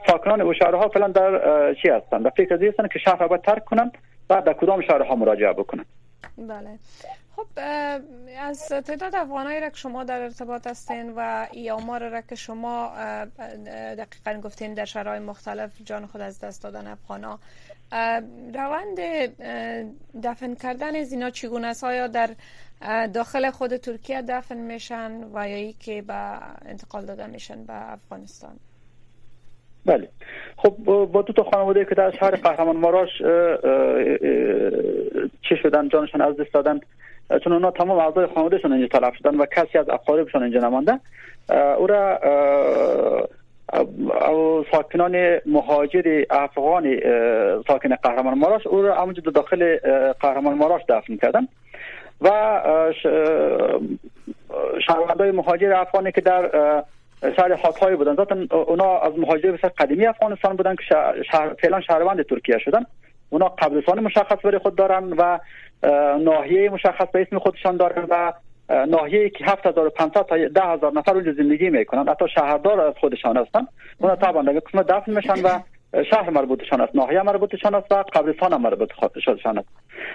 ساکنان 0.06 0.42
و 0.42 0.54
شهرها 0.54 0.88
فعلا 0.88 1.08
در 1.08 1.74
چی 1.74 1.88
هستن؟ 1.88 2.22
در 2.22 2.30
فکر 2.30 2.68
هستن 2.68 2.88
که 2.88 2.98
شهر 2.98 3.28
را 3.28 3.36
ترک 3.36 3.64
کنن 3.64 3.92
بعد 4.28 4.44
در 4.44 4.52
کدام 4.52 4.80
شهرها 4.80 5.14
مراجعه 5.14 5.52
بکنن. 5.52 5.84
بله. 6.38 6.78
خب 7.36 7.46
از 8.40 8.68
تعداد 8.68 9.14
افغانایی 9.14 9.60
را 9.60 9.68
که 9.68 9.76
شما 9.76 10.04
در 10.04 10.22
ارتباط 10.22 10.66
هستین 10.66 11.12
و 11.16 11.46
ای 11.52 11.70
آمار 11.70 12.08
را 12.08 12.20
که 12.20 12.34
شما 12.34 12.92
دقیقا 13.98 14.40
گفتین 14.44 14.74
در 14.74 14.84
شهرهای 14.84 15.18
مختلف 15.18 15.70
جان 15.84 16.06
خود 16.06 16.20
از 16.20 16.40
دست 16.40 16.62
دادن 16.62 16.86
افغانا 16.86 17.38
روند 18.54 18.98
دفن 20.22 20.54
کردن 20.54 20.96
از 20.96 21.12
اینا 21.12 21.30
چگونه 21.30 21.66
است؟ 21.66 21.84
آیا 21.84 22.06
در 22.06 22.30
داخل 23.06 23.50
خود 23.50 23.76
ترکیه 23.76 24.22
دفن 24.22 24.56
میشن 24.56 25.24
و 25.34 25.48
یا 25.48 25.56
ای 25.56 25.72
که 25.72 26.02
به 26.02 26.14
انتقال 26.66 27.04
داده 27.04 27.26
میشن 27.26 27.64
به 27.64 27.92
افغانستان؟ 27.92 28.56
بله. 29.86 30.08
خب 30.56 30.76
با 31.12 31.22
دو 31.22 31.32
تا 31.32 31.42
خانواده 31.42 31.84
که 31.84 31.94
در 31.94 32.10
شهر 32.10 32.30
قهرمان 32.30 32.76
ماراش 32.76 33.18
چه 35.48 35.56
شدن 35.62 35.88
جانشان 35.88 36.20
از 36.20 36.36
دست 36.36 36.54
دادن 36.54 36.80
چون 37.44 37.52
اونا 37.52 37.70
تمام 37.70 37.98
اعضای 37.98 38.26
خانوادهشون 38.26 38.72
اینجا 38.72 38.98
تلف 38.98 39.14
شدن 39.16 39.36
و 39.36 39.46
کسی 39.46 39.78
از 39.78 39.88
اقاربشون 39.88 40.42
اینجا 40.42 40.60
نمانده. 40.60 41.00
او 41.78 41.86
را 41.86 42.18
او 44.28 44.64
ساکنان 44.72 45.38
مهاجر 45.46 46.24
افغان 46.30 47.00
ساکن 47.68 47.94
قهرمان 47.94 48.38
ماراش 48.38 48.66
او 48.66 48.82
را 48.82 48.94
همونجا 48.94 49.22
داخل 49.30 49.76
قهرمان 50.20 50.54
ماراش 50.54 50.82
دفن 50.88 51.16
کردن. 51.16 51.48
و 52.20 52.30
شهروندای 54.86 55.30
مهاجر 55.30 55.72
افغانی 55.72 56.12
که 56.12 56.20
در 56.20 56.50
شهر 57.36 57.52
هاتای 57.52 57.96
بودن. 57.96 58.14
ذاتا 58.14 58.36
اونا 58.56 58.98
از 58.98 59.18
مهاجر 59.18 59.52
بسیار 59.52 59.72
قدیمی 59.78 60.06
افغانستان 60.06 60.56
بودن 60.56 60.74
که 60.74 60.84
شهر 61.30 61.54
فعلا 61.62 61.80
شهروند 61.80 62.22
ترکیه 62.22 62.58
شدن. 62.58 62.86
اونا 63.30 63.48
قبلستان 63.48 64.00
مشخص 64.00 64.38
برای 64.44 64.58
خود 64.58 64.76
دارن 64.76 65.12
و 65.12 65.38
ناحیه 66.18 66.70
مشخص 66.70 67.06
به 67.12 67.22
اسم 67.22 67.38
خودشان 67.38 67.76
دارن 67.76 68.06
و 68.08 68.32
ناحیه 68.68 69.30
که 69.30 69.44
7500 69.44 70.26
تا 70.26 70.36
10000 70.36 70.92
نفر 70.92 71.14
اونجا 71.14 71.32
زندگی 71.32 71.70
می‌کنن. 71.70 72.08
حتی 72.08 72.24
شهردار 72.34 72.80
از 72.80 72.94
خودشان 73.00 73.36
هستن. 73.36 73.66
اونا 73.98 74.16
طبعا 74.16 74.42
در 74.42 74.52
قسمت 74.52 74.86
دفن 74.86 75.12
میشن 75.12 75.42
و 75.42 75.48
شهر 76.10 76.30
مربوطشان 76.30 76.80
است 76.80 76.96
ناحیه 76.96 77.22
مربوطشان 77.22 77.74
است 77.74 77.92
و 77.92 77.94
قبرستان 78.12 78.52
هم 78.52 78.62
مربوط 78.62 78.92
خودشان 78.92 79.58
است. 79.58 79.68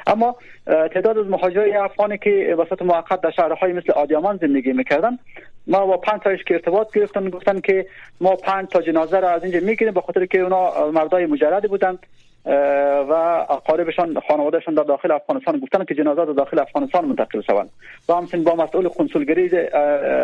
اما 0.07 0.35
تعداد 0.65 1.17
از 1.17 1.27
مهاجرای 1.27 1.75
افغانی 1.75 2.17
که 2.17 2.55
وسط 2.57 2.81
موقت 2.81 3.21
در 3.21 3.31
شهرهای 3.31 3.73
مثل 3.73 3.91
آدیامان 3.91 4.37
زندگی 4.37 4.73
می‌کردن 4.73 5.19
ما 5.67 5.85
با 5.85 5.97
پنج 5.97 6.21
تایش 6.21 6.43
که 6.43 6.53
ارتباط 6.53 6.93
گرفتن 6.93 7.29
گفتن 7.29 7.59
که 7.59 7.85
ما 8.21 8.35
پنج 8.35 8.67
تا 8.69 8.81
جنازه 8.81 9.19
را 9.19 9.29
از 9.29 9.43
اینجا 9.43 9.59
می‌گیریم 9.59 9.93
به 9.93 10.01
خاطر 10.01 10.25
که 10.25 10.39
اونا 10.39 10.91
مردای 10.91 11.25
مجردی 11.25 11.67
بودن 11.67 11.97
و 12.45 13.13
اقاربشان 13.49 14.19
خانوادهشان 14.27 14.73
در 14.73 14.83
داخل 14.83 15.11
افغانستان 15.11 15.59
گفتن 15.59 15.83
که 15.83 15.95
جنازات 15.95 16.27
در 16.27 16.33
داخل 16.33 16.59
افغانستان 16.59 17.05
منتقل 17.05 17.41
شوند 17.41 17.69
و 18.09 18.13
همچنین 18.13 18.43
با 18.43 18.55
مسئول 18.55 18.87
قنسولگری 18.87 19.57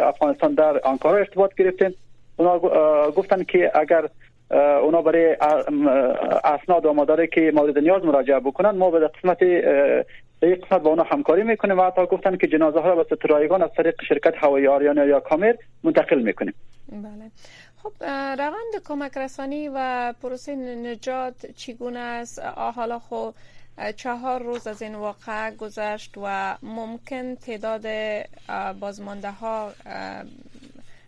افغانستان 0.03 0.53
در 0.53 0.79
آنکارا 0.79 1.17
ارتباط 1.17 1.53
گرفتیم. 1.53 1.95
اونا 2.37 2.59
گفتن 3.09 3.43
که 3.43 3.71
اگر 3.75 4.09
اونا 4.81 5.01
برای 5.01 5.37
اسناد 6.43 6.85
و 6.85 6.93
مدارک 6.93 7.29
که 7.29 7.51
مورد 7.55 7.79
نیاز 7.79 8.05
مراجعه 8.05 8.39
بکنن 8.39 8.69
ما 8.69 8.89
به 8.89 9.07
قسمت 9.07 9.39
به 10.39 10.55
قسمت 10.55 10.81
با 10.81 10.89
اونا 10.89 11.03
همکاری 11.03 11.43
می‌کنیم 11.43 11.79
و 11.79 11.83
حتی 11.83 12.05
گفتن 12.05 12.37
که 12.37 12.47
جنازه 12.47 12.79
ها 12.79 12.93
را 12.93 13.03
به 13.03 13.17
رایگان 13.29 13.61
از 13.61 13.69
طریق 13.77 13.95
شرکت 14.09 14.33
هوایی 14.37 14.67
آریانا 14.67 15.05
یا 15.05 15.19
کامر 15.19 15.53
منتقل 15.83 16.21
می‌کنیم. 16.21 16.53
بله. 16.91 17.31
خب 17.85 18.03
روند 18.39 18.83
کمک 18.85 19.17
رسانی 19.17 19.69
و 19.73 20.13
پروسه 20.21 20.55
نجات 20.55 21.45
چگونه 21.45 21.99
است؟ 21.99 22.39
حالا 22.39 22.99
خو 22.99 23.31
چهار 23.95 24.43
روز 24.43 24.67
از 24.67 24.81
این 24.81 24.95
واقع 24.95 25.51
گذشت 25.51 26.13
و 26.17 26.57
ممکن 26.61 27.35
تعداد 27.35 27.85
بازمانده 28.79 29.31
ها 29.31 29.73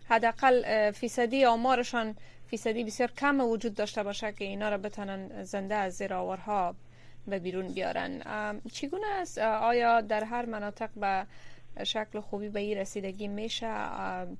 حداقل 0.08 0.90
فیصدی 0.90 1.44
آمارشان 1.44 2.14
فیصدی 2.50 2.84
بسیار 2.84 3.10
کم 3.10 3.40
وجود 3.40 3.74
داشته 3.74 4.02
باشه 4.02 4.32
که 4.32 4.44
اینا 4.44 4.68
را 4.68 4.78
بتانن 4.78 5.42
زنده 5.44 5.74
از 5.74 5.94
زیر 5.96 6.14
آورها 6.14 6.74
به 7.26 7.38
بیرون 7.38 7.68
بیارن 7.68 8.22
چگونه 8.72 9.06
است؟ 9.06 9.38
آیا 9.38 10.00
در 10.00 10.24
هر 10.24 10.44
مناطق 10.44 10.90
به 10.96 11.26
شکل 11.84 12.20
خوبی 12.20 12.48
به 12.48 12.60
این 12.60 12.78
رسیدگی 12.78 13.28
میشه 13.28 13.72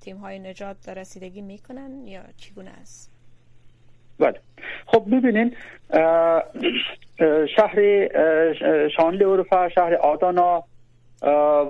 تیم 0.00 0.16
های 0.16 0.38
نجات 0.38 0.88
رسیدگی 0.88 1.40
می‌کنن 1.40 2.06
یا 2.06 2.20
چگونه 2.36 2.70
است؟ 2.80 3.10
بله. 4.18 4.40
خب 4.86 5.04
ببینین 5.16 5.56
شهر 7.56 8.08
شانل 8.88 9.22
اروپا 9.22 9.68
شهر 9.68 9.94
آدانا 9.94 10.64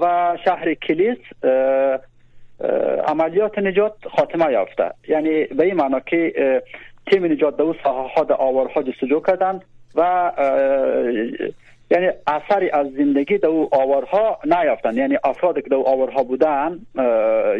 و 0.00 0.37
شهر 0.44 0.75
کلیس 0.75 1.18
عملیات 3.06 3.58
نجات 3.58 3.94
خاتمه 4.16 4.52
یافته. 4.52 4.90
یعنی 5.08 5.44
به 5.44 5.64
این 5.64 5.75
معنا 5.75 6.00
که 6.00 6.62
تیم 7.06 7.25
نجات 7.25 7.56
دو 7.56 7.75
ساحه 7.84 8.14
ها 8.14 8.34
آوارها 8.34 8.82
جستجو 8.82 9.20
کردند 9.20 9.64
و 9.94 10.32
یعنی 11.90 12.09
اثری 12.26 12.71
از 12.71 12.87
زندگی 12.97 13.38
دو 13.38 13.68
آوارها 13.73 14.38
نیافتن 14.45 14.97
یعنی 14.97 15.18
افرادی 15.25 15.62
که 15.62 15.68
دو 15.68 15.85
آوارها 15.87 16.23
بودن 16.23 16.78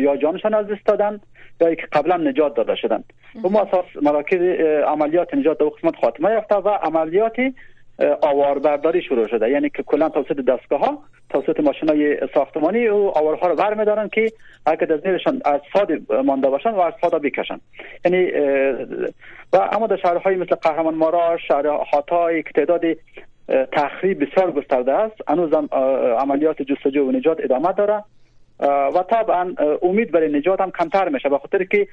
یا 0.01 0.17
جانشان 0.17 0.55
از 0.55 0.67
دست 0.67 0.87
دادن 0.87 1.21
یا 1.61 1.75
که 1.75 1.87
قبلا 1.93 2.17
نجات 2.17 2.55
داده 2.55 2.75
شدن 2.75 3.05
و 3.45 3.49
ما 3.49 3.63
اساس 3.63 3.85
مراکز 4.03 4.41
عملیات 4.87 5.35
نجات 5.35 5.59
دو 5.59 5.71
قسمت 5.71 5.97
خاتمه 5.97 6.31
یافته 6.31 6.55
و 6.55 6.69
عملیات 6.69 7.37
آواربرداری 8.21 9.03
شروع 9.03 9.29
شده. 9.29 9.51
یعنی 9.51 9.71
که 9.71 9.83
کلا 9.83 10.09
توسط 10.09 10.41
دستگاه 10.41 10.81
ها 10.81 11.03
توسط 11.31 11.61
ماشین 11.61 11.89
های 11.89 12.19
ساختمانی 12.35 12.89
و 12.89 12.97
آوارها 12.97 13.49
رو 13.49 13.55
برمیدارن 13.55 14.09
که 14.09 14.33
اگر 14.67 14.93
از 14.93 15.01
زیرشان 15.01 15.41
از 15.45 15.61
فاد 15.73 16.13
مانده 16.25 16.49
باشن 16.49 16.71
و 16.71 16.81
از 16.81 16.93
فادا 17.01 17.19
بکشن 17.19 17.61
یعنی 18.05 18.31
و 19.53 19.57
اما 19.73 19.87
در 19.87 19.97
شهرهای 19.97 20.37
مثل 20.37 20.55
قهرمان 20.55 20.95
مارا 20.95 21.39
شهر 21.49 21.67
هاتای 21.67 22.43
که 22.43 22.51
تعداد 22.55 22.85
تخریب 23.73 24.25
بسیار 24.25 24.53
گسترده 24.53 24.93
است. 24.93 25.17
هنوز 25.29 25.53
عملیات 26.19 26.63
جستجو 26.63 27.09
و 27.09 27.13
نجات 27.13 27.39
ادامه 27.41 27.73
داره. 27.73 28.05
و 28.95 29.05
طبعا 29.11 29.55
امید 29.83 30.11
برای 30.11 30.33
نجات 30.39 30.61
هم 30.61 30.71
کمتر 30.71 31.09
میشه 31.09 31.29
به 31.29 31.39
خاطر 31.39 31.65
که 31.65 31.89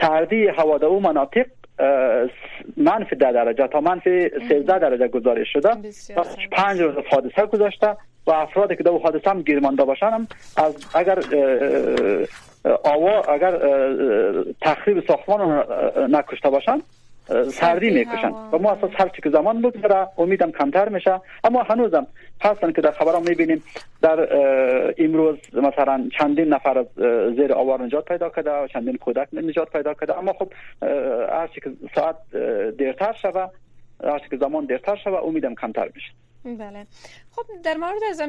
سردی 0.00 0.46
هوا 0.46 0.78
در 0.78 0.86
او 0.86 1.00
مناطق 1.00 1.46
منفی 2.76 3.16
ده 3.16 3.32
درجه 3.32 3.66
تا 3.66 3.80
منفی 3.80 4.30
13 4.48 4.78
درجه 4.78 5.08
گزارش 5.08 5.52
شده. 5.52 5.68
پنج 6.52 6.80
روز 6.80 6.94
حادثه 7.10 7.46
گذاشته 7.46 7.96
و 8.26 8.30
افرادی 8.30 8.76
که 8.76 8.82
در 8.82 8.92
حادثه 9.02 9.30
هم 9.30 9.42
گیرمانده 9.42 9.84
باشن 9.84 10.06
هم 10.06 10.26
از 10.56 10.86
اگر 10.94 11.18
آوا 12.84 13.22
اگر 13.22 13.58
تخریب 14.60 15.06
ساختمان 15.06 15.64
نکشته 16.10 16.50
باشن 16.50 16.82
سردی 17.52 17.90
می‌کشن. 17.90 18.30
و 18.30 18.58
ما 18.58 18.72
اساس 18.72 18.90
هر 18.98 19.08
که 19.08 19.30
زمان 19.30 19.62
بگذره 19.62 20.08
امیدم 20.18 20.50
کمتر 20.50 20.88
میشه. 20.88 21.20
اما 21.44 21.62
هنوزم 21.62 22.06
هستن 22.40 22.72
که 22.72 22.80
در 22.80 22.90
خبرام 22.90 23.22
می‌بینیم 23.22 23.62
در 24.02 24.28
امروز 24.98 25.38
مثلا 25.52 26.08
چندین 26.18 26.48
نفر 26.48 26.78
از 26.78 26.86
زیر 27.36 27.52
آوار 27.52 27.82
نجات 27.82 28.04
پیدا 28.04 28.30
کرده 28.30 28.50
و 28.50 28.66
چندین 28.66 28.96
کودک 28.96 29.28
نجات 29.32 29.70
پیدا 29.70 29.94
کرده. 29.94 30.18
اما 30.18 30.32
خب 30.32 30.52
هر 31.32 31.46
که 31.46 31.72
ساعت 31.94 32.16
دیرتر 32.78 33.12
شوه 33.12 33.46
هر 34.04 34.18
که 34.18 34.36
زمان 34.36 34.64
دیرتر 34.64 34.96
شوه 34.96 35.24
امیدم 35.24 35.54
کمتر 35.54 35.90
میشه. 35.94 36.12
بله. 36.44 36.86
خب 37.30 37.42
در 37.64 37.74
مورد 37.74 38.02
از 38.10 38.22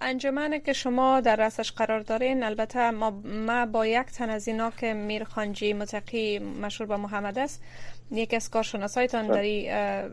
انجمن 0.00 0.58
که 0.58 0.72
شما 0.72 1.20
در 1.20 1.36
رأسش 1.36 1.72
قرار 1.72 2.00
دارین 2.00 2.42
البته 2.42 2.90
ما, 2.90 3.22
ما 3.46 3.66
با 3.66 3.86
یک 3.86 4.06
تن 4.06 4.30
از 4.30 4.48
اینا 4.48 4.70
که 4.80 4.94
میر 4.94 5.24
خانجی 5.24 5.72
متقی 5.72 6.38
مشهور 6.38 6.88
به 6.88 6.96
محمد 6.96 7.38
است 7.38 7.62
یکی 8.10 8.36
از 8.36 8.50
کارشناسایتان 8.50 9.26
در 9.26 10.08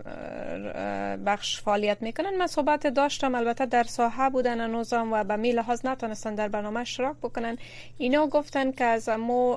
بخش 1.16 1.62
فعالیت 1.62 2.02
می‌کنن؟ 2.02 2.38
من 2.38 2.48
صحبت 2.48 2.88
داشتم 2.88 3.36
البته 3.36 3.66
در 3.66 3.84
ساحه 3.84 4.30
بودن 4.30 4.68
نوزام 4.68 5.14
و 5.14 5.24
به 5.24 5.36
می 5.36 5.52
لحاظ 5.52 5.86
نتونستن 5.86 6.36
در 6.36 6.48
برنامه 6.48 6.80
اشتراک 6.80 7.18
بکنن. 7.18 7.58
اینا 7.98 8.28
گفتن 8.28 8.72
که 8.72 8.84
از 8.84 9.10
مو 9.10 9.56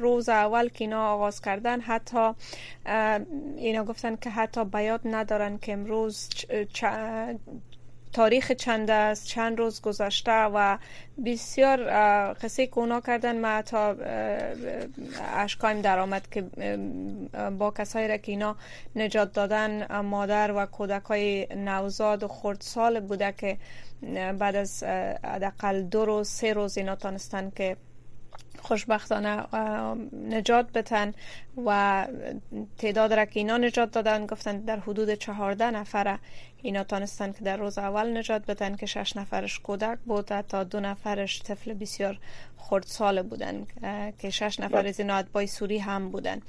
روز 0.00 0.28
اول 0.28 0.68
که 0.68 0.84
اینا 0.84 1.08
آغاز 1.08 1.40
کردن 1.40 1.80
حتی 1.80 2.30
اینا 3.56 3.84
گفتن 3.84 4.16
که 4.16 4.30
حتی 4.30 4.64
بیاد 4.64 5.00
ندارن 5.04 5.58
که 5.58 5.72
امروز 5.72 6.28
تاریخ 8.12 8.52
چند 8.52 8.90
است 8.90 9.26
چند 9.26 9.58
روز 9.58 9.80
گذشته 9.80 10.32
و 10.32 10.78
بسیار 11.26 11.84
قصه 12.34 12.66
که 12.66 12.78
اونا 12.78 13.00
کردن 13.00 13.40
ما 13.40 13.62
تا 13.62 13.96
اشکایم 15.34 15.80
در 15.80 15.98
آمد 15.98 16.28
که 16.30 16.42
با 17.58 17.70
کسایی 17.70 18.08
را 18.08 18.16
که 18.16 18.32
اینا 18.32 18.56
نجات 18.96 19.32
دادن 19.32 20.00
مادر 20.00 20.52
و 20.52 20.66
کودک 20.66 21.02
های 21.02 21.46
نوزاد 21.56 22.22
و 22.22 22.28
خردسال 22.28 23.00
بوده 23.00 23.34
که 23.38 23.56
بعد 24.38 24.56
از 24.56 24.82
حداقل 25.24 25.82
دو 25.82 26.04
روز 26.04 26.28
سه 26.28 26.52
روز 26.52 26.78
اینا 26.78 26.96
تانستن 26.96 27.52
که 27.56 27.76
خوشبختانه 28.62 29.44
نجات 30.12 30.72
بتن 30.72 31.14
و 31.66 32.06
تعداد 32.78 33.12
را 33.12 33.24
که 33.24 33.40
اینا 33.40 33.56
نجات 33.56 33.90
دادن 33.90 34.26
گفتن 34.26 34.60
در 34.60 34.78
حدود 34.78 35.14
چهارده 35.14 35.70
نفره 35.70 36.18
اینا 36.62 36.84
تانستن 36.84 37.32
که 37.32 37.44
در 37.44 37.56
روز 37.56 37.78
اول 37.78 38.18
نجات 38.18 38.46
بدن 38.46 38.76
که 38.76 38.86
شش 38.86 39.16
نفرش 39.16 39.58
کودک 39.58 39.98
بود 39.98 40.40
تا 40.40 40.64
دو 40.64 40.80
نفرش 40.80 41.42
طفل 41.42 41.74
بسیار 41.74 42.18
خردسال 42.58 43.22
بودن 43.22 43.66
که 44.18 44.30
شش 44.30 44.60
نفر 44.60 44.86
از 44.86 45.00
اینا 45.00 45.22
بای 45.32 45.46
سوری 45.46 45.78
هم 45.78 46.08
بودن. 46.08 46.40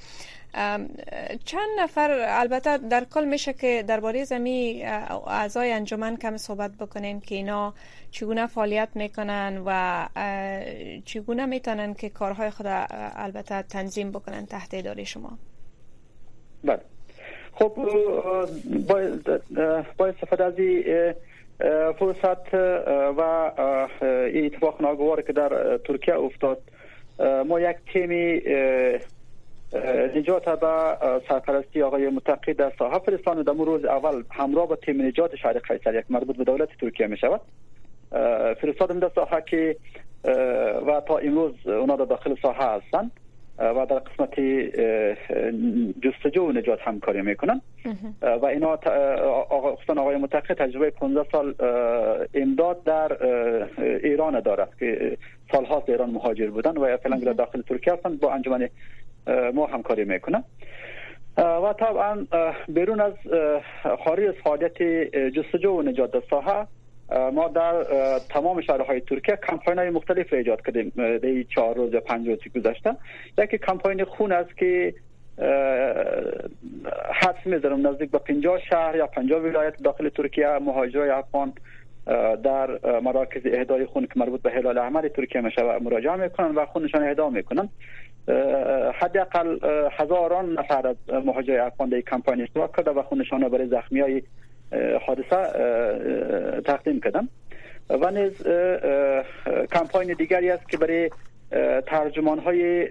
چند 1.45 1.69
نفر 1.79 2.11
البته 2.11 2.77
در 2.77 3.03
کل 3.03 3.25
میشه 3.25 3.53
که 3.53 3.83
درباره 3.87 4.23
زمی 4.23 4.83
اعضای 5.27 5.71
انجمن 5.71 6.17
کم 6.17 6.37
صحبت 6.37 6.71
بکنین 6.71 7.19
که 7.19 7.35
اینا 7.35 7.73
چگونه 8.11 8.47
فعالیت 8.47 8.89
می‌کنن 8.95 9.61
و 9.65 10.07
چگونه 11.05 11.45
می‌تونن 11.45 11.93
که 11.93 12.09
کارهای 12.09 12.49
خود 12.49 12.65
البته 12.67 13.61
تنظیم 13.61 14.11
بکنن 14.11 14.45
تحت 14.45 14.73
اداره 14.73 15.03
شما. 15.03 15.37
بله. 16.63 16.81
خب 17.53 17.77
با 19.97 20.07
استفاده 20.07 20.43
از 20.43 20.53
فرصت 21.99 22.53
و 23.17 23.21
اتفاق 24.33 24.81
ناگوار 24.81 25.21
که 25.21 25.33
در 25.33 25.77
ترکیه 25.77 26.19
افتاد. 26.19 26.61
ما 27.47 27.59
یک 27.59 27.77
تیمی 27.93 28.41
نجات 30.15 30.59
به 30.59 30.97
سرپرستی 31.29 31.81
آقای 31.81 32.09
متقی 32.09 32.53
در 32.53 32.71
ساحه 32.79 32.99
فرستان 32.99 33.41
در 33.41 33.53
روز 33.53 33.85
اول 33.85 34.23
همراه 34.31 34.67
با 34.67 34.75
تیم 34.75 35.01
نجات 35.01 35.35
شهر 35.35 35.59
قیصر 35.59 35.95
یک 35.95 36.05
مربوط 36.09 36.37
به 36.37 36.43
دولت 36.43 36.69
ترکیه 36.81 37.07
می 37.07 37.17
شود 37.17 37.41
فرستادم 38.61 38.99
در 38.99 39.11
ساحه 39.15 39.41
که 39.41 39.75
و 40.87 41.01
تا 41.07 41.17
امروز 41.17 41.53
اونا 41.65 41.95
در 41.95 42.05
داخل 42.05 42.35
ساحه 42.41 42.65
هستند 42.65 43.11
و 43.59 43.85
در 43.85 43.99
قسمت 43.99 44.39
جستجو 46.01 46.45
و 46.45 46.51
نجات 46.51 46.79
همکاری 46.81 47.21
می‌کنن. 47.21 47.61
و 48.21 48.45
اینا 48.45 48.67
آقا 49.49 49.75
آقای 49.87 50.17
متقی 50.17 50.53
تجربه 50.53 50.89
15 50.89 51.29
سال 51.31 51.55
امداد 52.33 52.83
در 52.83 53.17
ایران 54.03 54.39
دارد 54.39 54.69
که 54.79 55.17
سالهاست 55.51 55.89
ایران 55.89 56.09
مهاجر 56.09 56.49
بودن 56.49 56.77
و 56.77 56.97
فعلا 56.97 57.17
در 57.17 57.33
داخل 57.33 57.61
ترکیه 57.61 57.93
هستن 57.93 58.15
با 58.15 58.33
انجمن 58.33 58.69
ما 59.53 59.65
همکاری 59.65 60.03
می‌کنن. 60.03 60.43
و 61.37 61.73
طبعا 61.79 62.25
بیرون 62.67 63.01
از 63.01 63.13
خارج 64.05 64.27
از 64.27 64.35
فعالیت 64.43 64.81
جستجو 65.33 65.71
و 65.71 65.81
نجات 65.81 66.11
در 66.11 66.21
ساحه 66.29 66.67
ما 67.11 67.47
در 67.47 67.83
تمام 68.29 68.61
شهرهای 68.61 69.01
ترکیه 69.01 69.39
کمپاین 69.49 69.79
های 69.79 69.89
مختلف 69.89 70.33
ایجاد 70.33 70.61
کردیم. 70.65 70.91
در 70.95 71.43
چهار 71.55 71.75
روز 71.75 71.93
یا 71.93 71.99
پنج 71.99 72.27
روزی 72.27 72.49
گذشته. 72.49 72.95
یکی 73.37 73.57
کمپاین 73.57 74.03
خون 74.03 74.31
است 74.31 74.57
که 74.57 74.93
حدس 77.13 77.45
می‌ذارم 77.45 77.87
نزدیک 77.87 78.11
به 78.11 78.19
50 78.19 78.59
شهر 78.69 78.95
یا 78.95 79.07
50 79.07 79.41
ولایت 79.41 79.83
داخل 79.83 80.09
ترکیه 80.09 80.47
مهاجرای 80.47 81.09
افغان 81.09 81.53
در 82.43 82.99
مراکز 82.99 83.41
اهدای 83.45 83.85
خون 83.85 84.05
که 84.05 84.13
مربوط 84.15 84.41
به 84.41 84.51
هلال 84.51 84.77
احمر 84.77 85.07
ترکیه 85.07 85.41
میشه 85.41 85.61
مراجعه 85.79 86.15
می‌کنن 86.15 86.55
و 86.55 86.65
خونشان 86.65 87.03
اهدا 87.03 87.29
می‌کنن. 87.29 87.69
حداقل 88.93 89.57
هزاران 89.91 90.53
نفر 90.53 90.87
از 90.87 90.95
مهاجرای 91.25 91.59
افغان 91.59 91.89
در 91.89 92.01
کمپاین 92.01 92.41
اشتراک 92.41 92.75
کرده 92.77 92.91
و 92.91 93.01
خونشان 93.01 93.49
برای 93.49 93.67
زخمی 93.67 93.99
های 93.99 94.21
حادثه 95.07 96.61
تقدیم 96.65 97.01
کردم. 97.01 97.29
و 97.89 98.11
نیز 98.11 98.31
کمپاین 99.71 100.13
دیگری 100.13 100.49
است 100.49 100.69
که 100.69 100.77
برای 100.77 101.09
ترجمان 101.87 102.39
های 102.39 102.87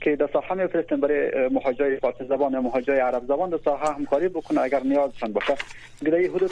که 0.00 0.16
در 0.16 0.28
ساحه 0.32 0.54
میفرستیم 0.54 1.00
برای 1.00 1.48
مهاجرای 1.48 1.96
فارسی 1.96 2.24
زبان 2.24 2.54
و 2.54 2.62
مهاجرای 2.62 3.00
عرب 3.00 3.22
زبان 3.24 3.50
در 3.50 3.58
ساحه 3.64 3.94
همکاری 3.94 4.28
بکنه. 4.28 4.60
اگر 4.60 4.80
نیازشان 4.80 5.32
باشه 5.32 5.54
گره 6.06 6.30
حدود 6.30 6.50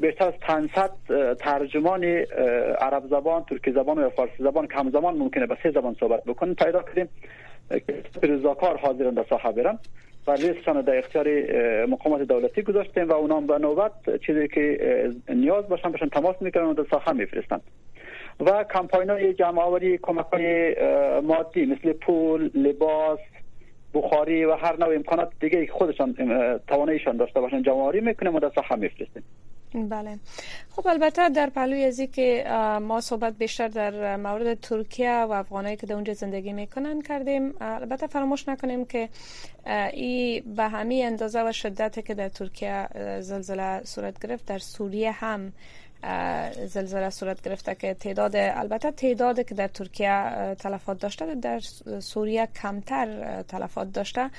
بیشتر 0.00 0.24
از 0.24 0.34
500 0.40 0.90
ترجمان 1.34 2.04
عرب 2.80 3.02
زبان 3.10 3.44
ترکی 3.44 3.72
زبان 3.72 3.98
و 3.98 4.10
فارسی 4.10 4.42
زبان 4.42 4.66
که 4.66 4.74
همزمان 4.74 5.16
ممکنه 5.16 5.46
به 5.46 5.56
سه 5.62 5.70
زبان 5.70 5.96
صحبت 6.00 6.24
بکنن 6.24 6.54
پیدا 6.54 6.82
کردیم 6.82 7.08
رضاکار 8.22 8.76
حاضرن 8.76 9.14
در 9.14 9.24
ساحه 9.30 9.52
برن. 9.52 9.78
و 10.28 10.32
لیستشان 10.32 10.80
در 10.80 10.98
اختیار 10.98 11.26
مقامات 11.86 12.22
دولتی 12.22 12.62
گذاشتیم 12.62 13.08
و 13.08 13.12
اونام 13.12 13.46
به 13.46 13.58
نوبت 13.58 13.92
چیزی 14.26 14.48
که 14.48 15.10
نیاز 15.28 15.68
باشن 15.68 15.92
باشن 15.92 16.08
تماس 16.08 16.36
می‌کنن 16.40 16.64
و 16.64 16.74
در 16.74 16.84
ساحه 16.90 17.12
میفرستن. 17.12 17.60
و 18.40 18.64
کمپاین 18.74 19.10
های 19.10 19.34
جمع 19.34 19.62
آوری 19.62 19.98
کمک 19.98 20.26
های 20.32 20.76
مادی 21.20 21.66
مثل 21.66 21.92
پول 21.92 22.50
لباس 22.54 23.18
بخاری 23.94 24.44
و 24.44 24.54
هر 24.54 24.76
نوع 24.76 24.94
امکانات 24.94 25.32
دیگه 25.40 25.66
خودشان 25.66 26.14
تواناییشان 26.68 27.16
داشته 27.16 27.40
باشن 27.40 27.62
جمع 27.62 27.74
آوری 27.74 28.00
می‌کنیم 28.00 28.34
و 28.34 28.40
در 28.40 28.50
ساحه 28.54 28.76
میفرستیم. 28.76 29.22
بله. 29.74 30.18
خب 30.70 30.86
البته 30.88 31.28
در 31.28 31.50
پلوی 31.50 31.84
ازی 31.84 32.06
که 32.06 32.44
ما 32.82 33.00
صحبت 33.00 33.38
بیشتر 33.38 33.68
در 33.68 34.16
مورد 34.16 34.60
ترکیه 34.60 35.12
و 35.12 35.32
افغانایی 35.32 35.76
که 35.76 35.86
در 35.86 35.94
اونجا 35.94 36.14
زندگی 36.14 36.52
می‌کنن 36.52 37.00
کردیم. 37.00 37.54
البته 37.60 38.06
فراموش 38.06 38.48
نکنیم 38.48 38.84
که 38.84 39.08
ای 39.92 40.40
به 40.40 40.64
همین 40.64 41.06
اندازه 41.06 41.42
و 41.42 41.52
شدت 41.52 42.06
که 42.06 42.14
در 42.14 42.28
ترکیه 42.28 42.88
زلزله 43.20 43.84
صورت 43.84 44.26
گرفت 44.26 44.46
در 44.46 44.58
سوریه 44.58 45.12
هم 45.12 45.52
زلزله 46.66 47.10
صورت 47.10 47.42
گرفته 47.42 47.74
که 47.74 47.94
تعداد 47.94 48.36
البته 48.36 48.90
تعداد 48.90 49.46
که 49.46 49.54
در 49.54 49.68
ترکیه 49.68 50.54
تلفات 50.58 50.98
داشته 50.98 51.34
در 51.34 51.60
سوریه 52.00 52.48
کمتر 52.62 53.42
تلفات 53.42 53.92
داشته 53.92 54.30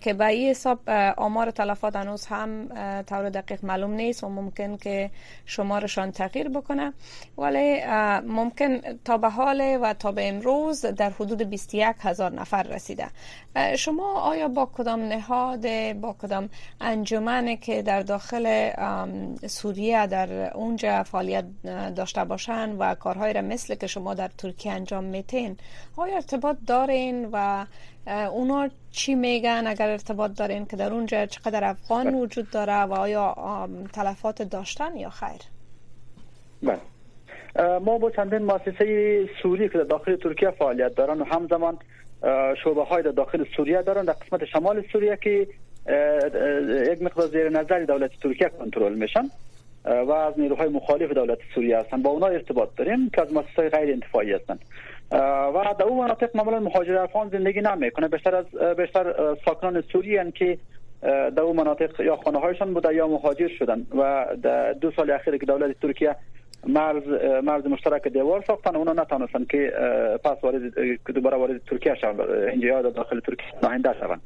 که 0.00 0.12
به 0.14 0.26
این 0.26 0.50
حساب 0.50 0.90
آمار 1.16 1.50
تلفات 1.50 1.96
هنوز 1.96 2.26
هم 2.26 2.68
طور 3.02 3.28
دقیق 3.30 3.64
معلوم 3.64 3.90
نیست 3.90 4.24
و 4.24 4.28
ممکن 4.28 4.76
که 4.76 5.10
شمارشان 5.46 6.12
تغییر 6.12 6.48
بکنه. 6.48 6.92
ولی 7.38 7.80
ممکن 8.26 8.80
تا 9.04 9.18
به 9.18 9.28
حال 9.28 9.78
و 9.82 9.94
تا 9.94 10.12
به 10.12 10.28
امروز 10.28 10.84
در 10.86 11.10
حدود 11.10 11.42
21 11.42 11.96
هزار 12.00 12.32
نفر 12.32 12.62
رسیده. 12.62 13.06
شما 13.76 14.20
آیا 14.20 14.48
با 14.48 14.66
کدام 14.66 15.00
نهاد 15.00 15.92
با 15.92 16.12
کدام 16.22 16.48
انجمن 16.80 17.56
که 17.56 17.82
در 17.82 18.02
داخل 18.02 18.70
سوریه 19.46 20.06
در 20.06 20.56
اونجا 20.56 20.89
فعالیت 21.04 21.44
داشته 21.96 22.24
باشن 22.24 22.76
و 22.78 22.94
کارهای 22.94 23.32
را 23.32 23.40
مثل 23.40 23.74
که 23.74 23.86
شما 23.86 24.14
در 24.14 24.28
ترکیه 24.38 24.72
انجام 24.72 25.04
میتین 25.04 25.56
آیا 25.96 26.14
ارتباط 26.14 26.56
دارین 26.66 27.28
و 27.32 27.66
اونا 28.06 28.68
چی 28.90 29.14
میگن؟ 29.14 29.64
اگر 29.66 29.90
ارتباط 29.90 30.30
دارین 30.38 30.66
که 30.66 30.76
در 30.76 30.92
اونجا 30.92 31.26
چقدر 31.26 31.64
افغان 31.64 32.14
وجود 32.14 32.50
داره 32.50 32.82
و 32.82 32.92
آیا 32.92 33.34
تلفات 33.92 34.42
داشتن 34.42 34.96
یا 34.96 35.10
خیر؟ 35.10 35.40
بله. 36.62 36.80
ما 37.78 37.98
با 37.98 38.10
چندین 38.10 38.42
مؤسسه 38.42 39.28
سوری 39.42 39.68
که 39.68 39.78
در 39.78 39.84
داخل 39.84 40.16
ترکیه 40.16 40.50
فعالیت 40.50 40.94
دارن 40.94 41.20
و 41.20 41.24
همزمان 41.24 41.78
شعبه 42.64 42.84
های 42.84 43.02
در 43.02 43.10
داخل 43.10 43.44
سوریه 43.56 43.82
دارن 43.82 44.04
در 44.04 44.12
قسمت 44.12 44.44
شمال 44.44 44.84
سوریه 44.92 45.18
که 45.22 45.48
یک 46.92 47.02
مقدار 47.02 47.26
زیر 47.26 47.48
نظر 47.48 47.84
دولت 47.84 48.10
ترکیه 48.22 48.48
کنترل 48.58 48.94
میشن. 48.94 49.30
و 49.84 50.12
از 50.12 50.34
نیروهای 50.40 50.68
مخالف 50.68 51.12
دولت 51.12 51.38
سوریه 51.54 51.78
هستند 51.78 52.02
با 52.02 52.10
اونا 52.10 52.26
ارتباط 52.26 52.68
داریم 52.76 53.10
که 53.10 53.22
از 53.22 53.32
مؤسسات 53.32 53.74
غیر 53.74 53.92
انتفاعی 53.92 54.32
هستند 54.32 54.60
و 55.54 55.74
در 55.78 55.84
اون 55.84 56.04
مناطق 56.04 56.36
معمولا 56.36 56.60
مهاجر 56.60 56.96
افغان 56.98 57.28
زندگی 57.28 57.60
نمی‌کنه. 57.60 58.08
بیشتر 58.08 58.34
از 58.34 58.76
بیشتر 58.76 59.36
ساکنان 59.44 59.80
سوریه 59.92 60.32
که 60.34 60.58
در 61.02 61.40
اون 61.40 61.56
مناطق 61.56 62.00
یا 62.00 62.16
خانه 62.16 62.38
هایشان 62.38 62.74
بوده 62.74 62.94
یا 62.94 63.08
مهاجر 63.08 63.48
شدن. 63.58 63.86
و 63.98 64.26
در 64.42 64.72
دو 64.72 64.90
سال 64.90 65.10
اخیر 65.10 65.36
که 65.36 65.46
دولت 65.46 65.80
ترکیه 65.80 66.16
مرز 66.66 67.02
مرز 67.44 67.66
مشترک 67.66 68.08
دیوار 68.08 68.44
ساختن 68.46 68.76
اونا 68.76 68.92
نتونستن 68.92 69.44
که 69.44 69.72
پس 70.24 70.36
دوباره 71.14 71.36
وارد 71.36 71.60
ترکیه 71.70 71.94
شوند. 71.94 72.20
اینجا 72.20 72.82
داخل 72.82 73.20
ترکیه 73.20 73.46
نهنده 73.62 73.94
شوند. 74.00 74.20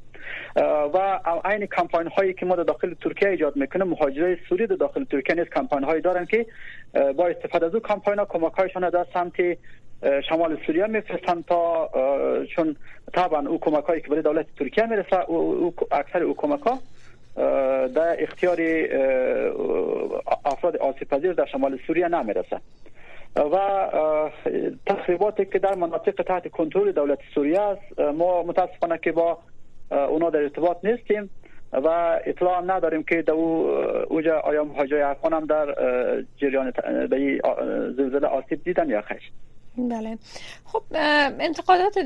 و 0.94 1.20
عین 1.44 1.66
کمپاین 1.66 2.08
هایی 2.08 2.34
که 2.34 2.46
ما 2.46 2.56
در 2.56 2.62
داخل 2.62 2.94
ترکیه 2.94 3.28
ایجاد 3.28 3.56
می‌کنه 3.56 3.84
مهاجرای 3.84 4.36
سوری 4.48 4.66
در 4.66 4.76
داخل 4.76 5.04
ترکیه 5.04 5.36
نیست 5.36 5.50
کمپاین 5.50 5.84
هایی 5.84 6.02
دارن 6.02 6.24
که 6.24 6.46
با 7.16 7.26
استفاده 7.26 7.66
از 7.66 7.74
او 7.74 7.80
کمپاین 7.80 8.18
ها 8.18 8.24
کمک 8.24 8.52
هایشان 8.52 8.90
در 8.90 9.06
سمت 9.14 9.34
شمال 10.28 10.58
سوریه 10.66 10.86
میفرستن 10.86 11.42
تا 11.42 11.90
چون 12.56 12.76
طبعا 13.14 13.48
او 13.48 13.60
کمک 13.60 13.84
هایی 13.84 14.00
که 14.00 14.08
برای 14.08 14.22
دولت 14.22 14.46
ترکیه 14.58 14.86
می‌رسه 14.86 15.30
او 15.30 15.74
اکثر 15.92 16.22
او 16.22 16.34
کمک 16.36 16.60
ها 16.60 16.78
در 17.86 18.22
اختیار 18.22 18.58
افراد 20.44 20.76
آسیب 20.76 21.08
پذیر 21.08 21.32
در 21.32 21.46
شمال 21.46 21.78
سوریه 21.86 22.08
نمی‌رسه. 22.08 22.60
و 23.36 23.58
تخریباتی 24.86 25.44
که 25.44 25.58
در 25.58 25.74
مناطق 25.74 26.22
تحت 26.22 26.48
کنترل 26.48 26.92
دولت 26.92 27.18
سوریه 27.34 27.60
است 27.60 28.00
ما 28.00 28.42
متاسفانه 28.42 28.98
که 28.98 29.12
با 29.12 29.38
اونا 29.94 30.30
در 30.30 30.38
ارتباط 30.38 30.76
نیستیم 30.84 31.30
و 31.72 32.20
اطلاع 32.26 32.62
نداریم 32.66 33.02
که 33.02 33.22
در 33.22 33.32
اوجا 33.32 34.40
آیا 34.40 34.64
مهاجر 34.64 35.02
افغان 35.02 35.32
هم 35.32 35.46
در 35.46 35.74
جریان 36.36 36.72
به 37.10 37.40
زلزله 37.96 38.26
آسیب 38.26 38.64
دیدن 38.64 38.88
یا 38.88 39.02
خیر. 39.02 39.32
بله. 39.78 40.18
خب 40.64 40.82
انتقادات 41.40 41.96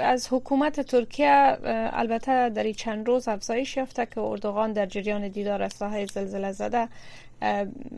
از 0.00 0.28
حکومت 0.32 0.80
ترکیه 0.80 1.56
البته 1.92 2.48
در 2.48 2.62
این 2.62 2.74
چند 2.74 3.08
روز 3.08 3.28
افزایش 3.28 3.76
یافته 3.76 4.06
که 4.06 4.20
اردوغان 4.20 4.72
در 4.72 4.86
جریان 4.86 5.28
دیدار 5.28 5.62
از 5.62 5.72
ساحه 5.72 6.06
زلزله 6.06 6.52
زده. 6.52 6.88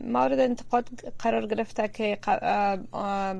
مورد 0.03 0.39
انتقاد 0.39 0.89
قرار 1.19 1.47
گرفته 1.47 1.87
که 1.87 2.17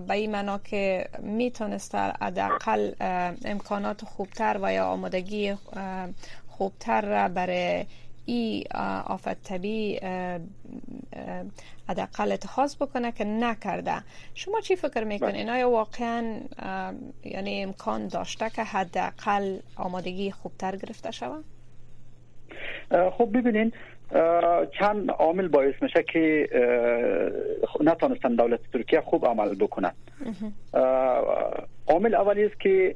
به 0.07 0.13
این 0.13 0.31
معنا 0.31 0.57
که 0.57 1.09
می‌تونسته 1.19 1.97
حداقل 1.97 2.91
امکانات 3.45 4.05
خوبتر 4.05 4.59
و 4.61 4.73
یا 4.73 4.85
آمادگی 4.85 5.55
خوبتر 6.47 7.27
برای 7.27 7.85
ای 8.25 8.63
آفت 9.05 9.43
طبیعی 9.43 9.99
حداقل 11.89 12.31
اتخاذ 12.31 12.75
بکنه 12.75 13.11
که 13.11 13.23
نکرده. 13.23 14.03
شما 14.33 14.61
چی 14.61 14.75
فکر 14.75 15.03
می‌کنین؟ 15.03 15.49
آیا 15.49 15.69
واقعا 15.69 16.39
یعنی 17.23 17.63
امکان 17.63 18.07
داشته 18.07 18.49
که 18.49 18.63
حداقل 18.63 19.59
آمادگی 19.75 20.31
خوبتر 20.31 20.75
گرفته 20.75 21.11
شود؟ 21.11 21.43
خب 23.17 23.29
ببینین 23.33 23.71
چند 24.79 25.11
عامل 25.11 25.47
باعث 25.47 25.73
میشه 25.81 26.03
که 26.03 26.49
نتانستن 27.81 28.35
دولت 28.35 28.59
ترکیه 28.73 29.01
خوب 29.01 29.25
عمل 29.25 29.55
بکنن. 29.55 29.91
عامل 31.87 32.15
اولی 32.15 32.45
است 32.45 32.59
که 32.59 32.95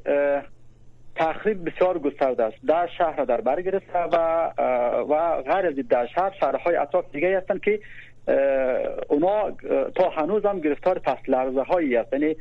تخریب 1.16 1.70
بسیار 1.70 1.98
گسترده 1.98 2.44
است. 2.44 2.56
در 2.66 2.88
شهر 2.98 3.24
در 3.24 3.40
بر 3.40 3.62
گرفته 3.62 3.98
و 3.98 4.16
و 5.08 5.42
غیر 5.42 5.66
از 5.66 5.74
در 5.88 6.06
شهر 6.06 6.32
شهرهای 6.40 6.76
اطراف 6.76 7.04
دیگه 7.12 7.38
هستند 7.38 7.60
که 7.60 7.80
اونا 9.08 9.50
تا 9.94 10.10
هنوز 10.10 10.44
هم 10.44 10.60
گرفتار 10.60 10.98
پس 10.98 11.18
لرزه 11.28 11.62
هایی 11.62 11.94
هست 11.94 12.12
یعنی 12.12 12.36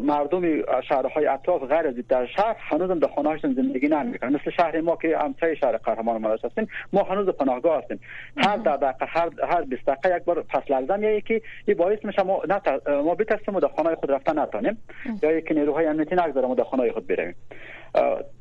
مردم 0.00 0.62
شهرهای 0.88 1.26
اطراف 1.26 1.62
غیر 1.62 1.86
از 1.86 1.94
در 2.08 2.26
شهر 2.26 2.56
هنوز 2.58 3.00
در 3.00 3.08
خانه 3.08 3.28
هاشون 3.28 3.54
زندگی 3.54 3.88
نمی‌کنن. 3.88 4.34
مثل 4.34 4.50
شهر 4.50 4.80
ما 4.80 4.96
که 4.96 5.18
همسایه 5.18 5.54
شهر 5.54 5.76
قهرمان 5.76 6.20
مراش 6.22 6.44
هستیم 6.44 6.68
ما 6.92 7.02
هنوز 7.02 7.28
پناهگاه 7.28 7.82
هستیم. 7.82 8.00
هر 8.36 8.56
دقیقه 8.56 9.06
هر 9.06 9.30
هر 9.48 9.62
20 9.62 9.86
دقیقه 9.86 10.16
یک 10.16 10.24
بار 10.24 10.42
پس 10.42 10.70
لرزه 10.70 10.96
میایه 10.96 11.20
که 11.20 11.42
این 11.66 11.76
باعث 11.76 12.04
میشه 12.04 12.22
ما 12.22 12.42
نه 12.48 12.60
ما 13.02 13.14
بترسیم 13.14 13.54
و 13.54 13.60
در 13.60 13.68
خانه 13.68 13.94
خود 13.94 14.10
رفتن 14.10 14.38
نتونیم 14.38 14.78
یا 15.22 15.32
یک 15.32 15.52
نیروهای 15.52 15.86
امنیتی 15.86 16.14
نگذارم 16.14 16.54
در 16.54 16.64
خانه 16.64 16.92
خود 16.92 17.06
برویم. 17.06 17.34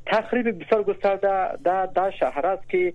تخریب 0.05 0.63
بسیار 0.63 0.83
گسترده 0.83 1.57
در 1.63 1.85
در 1.85 2.11
شهر 2.11 2.45
است 2.45 2.69
که 2.69 2.93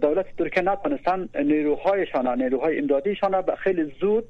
دولت 0.00 0.26
ترکیه 0.38 0.62
نتونستن 0.62 1.28
نیروهایشان 1.34 2.42
نیروهای 2.42 2.78
امدادیشان 2.78 3.40
به 3.42 3.56
خیلی 3.56 3.94
زود 4.00 4.24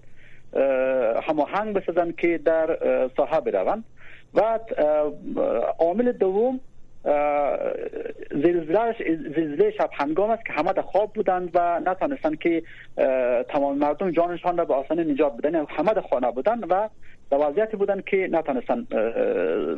هماهنگ 1.23 1.75
بسازن 1.75 2.13
که 2.13 2.39
در 2.39 2.79
ساحه 3.17 3.41
بروند. 3.41 3.85
و 4.35 4.59
عامل 5.79 6.13
دوم 6.13 6.61
زلزله 8.31 9.71
شب 9.79 9.91
هنگام 9.93 10.31
است 10.31 10.47
که 10.47 10.53
همه 10.53 10.73
در 10.73 10.83
خواب 10.83 11.13
بودند 11.13 11.51
و 11.55 11.81
نتانستن 11.87 12.35
که 12.35 12.63
تمام 13.49 13.79
مردم 13.79 14.11
جانشان 14.11 14.57
را 14.57 14.65
به 14.65 14.75
آسانی 14.75 15.13
نجات 15.13 15.37
بدن. 15.37 15.55
یعنی 15.55 15.67
همه 15.71 15.93
در 15.95 16.01
خانه 16.01 16.31
بودند 16.31 16.67
و 16.69 16.89
در 17.31 17.39
وضعیتی 17.39 17.77
بودن 17.77 18.01
که 18.07 18.29
نتانستن 18.33 18.85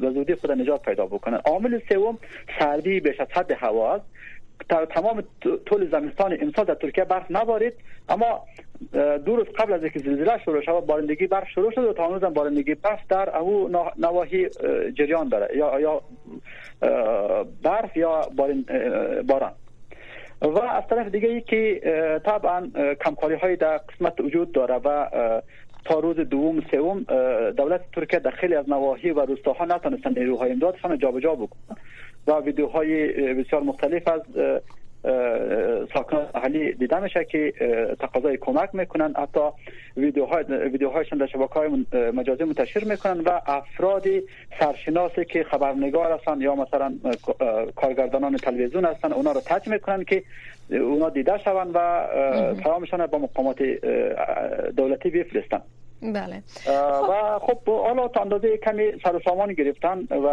به 0.01 0.11
زودی 0.15 0.35
خود 0.35 0.53
نجات 0.53 0.83
پیدا 0.83 1.07
بکنن 1.07 1.41
عامل 1.45 1.81
سوم 1.89 2.19
سردی 2.59 3.01
بیش 3.01 3.21
از 3.21 3.29
حد 3.31 3.53
هوا 3.53 3.95
است. 3.95 4.05
تمام 4.91 5.23
طول 5.67 5.91
زمستان 5.91 6.39
امسال 6.41 6.65
در 6.65 6.75
ترکیه 6.75 7.05
برف 7.05 7.27
نبارید 7.31 7.73
اما 8.09 8.45
دو 9.25 9.37
روز 9.37 9.47
قبل 9.47 9.73
از 9.73 9.83
اینکه 9.83 9.99
زلزله 9.99 10.39
شروع 10.45 10.63
شود 10.63 10.87
بارندگی 10.87 11.27
برف 11.27 11.49
شروع 11.49 11.73
شد 11.73 11.85
و 11.85 11.93
تا 11.93 12.09
هنوز 12.09 12.35
بارندگی 12.35 12.75
برف 12.75 13.01
در 13.09 13.37
او 13.37 13.69
نواحی 13.99 14.49
جریان 14.95 15.29
داره 15.29 15.57
یا 15.57 15.81
یا 15.81 16.03
برف 17.63 17.97
یا 17.97 18.21
باران. 19.29 19.53
و 20.43 20.59
از 20.59 20.83
طرف 20.91 21.07
دیگه 21.07 21.29
ای 21.29 21.41
که 21.41 21.81
طبعا 22.25 22.71
کمکاری 23.05 23.35
های 23.35 23.57
در 23.57 23.79
قسمت 23.79 24.21
وجود 24.21 24.53
داره 24.53 24.75
و 24.75 25.09
تا 25.85 25.99
روز 25.99 26.17
دوم 26.17 26.61
سوم 26.71 27.03
دولت 27.51 27.81
ترکیه 27.93 28.19
در 28.19 28.31
خیلی 28.31 28.55
از 28.55 28.69
نواحی 28.69 29.11
و 29.11 29.21
روستاها 29.21 29.65
نتونستند 29.65 30.19
نیروهای 30.19 30.53
امدادشان 30.53 30.99
جابجا 30.99 31.35
بکنند 31.35 31.79
و 32.29 32.41
ویدیوهای 32.41 33.13
بسیار 33.35 33.63
مختلف 33.63 34.09
از 34.09 34.21
ساکنان 35.95 36.27
محلی 36.35 36.73
دیده 36.73 37.01
میشه 37.01 37.25
که 37.25 37.53
تقاضای 38.01 38.37
کمک 38.37 38.75
می‌کنن. 38.75 39.15
حتی 39.17 39.41
ویدیوهای 39.97 40.45
ویدیوهایشان 40.45 41.19
در 41.19 41.27
شبکه 41.27 41.55
های 41.55 41.69
مجازی 42.13 42.45
منتشر 42.45 42.85
می‌کنن 42.85 43.21
و 43.21 43.41
افراد 43.47 44.05
سرشناسی 44.61 45.25
که 45.25 45.45
خبرنگار 45.45 46.13
هستند 46.13 46.43
یا 46.43 46.55
مثلا 46.55 46.95
کارگردانان 47.77 48.37
تلویزیون 48.37 48.85
هستند 48.85 49.13
اونا 49.13 49.33
رو 49.33 49.41
تج 49.41 49.69
می‌کنن 49.69 50.05
که 50.05 50.23
اونا 50.71 51.11
دیده 51.11 51.39
شوند 51.39 51.71
و 51.75 52.07
پیامشان 52.63 53.07
با 53.07 53.19
مقامات 53.19 53.63
دولتی 54.77 55.11
بفرستن 55.11 55.61
بله. 56.03 56.43
و 57.11 57.39
خب 57.39 57.69
حالا 57.69 58.09
تا 58.09 58.21
اندازه 58.21 58.57
کمی 58.57 58.85
سر 59.05 59.21
سامان 59.25 59.53
گرفتن 59.53 59.99
و 60.11 60.27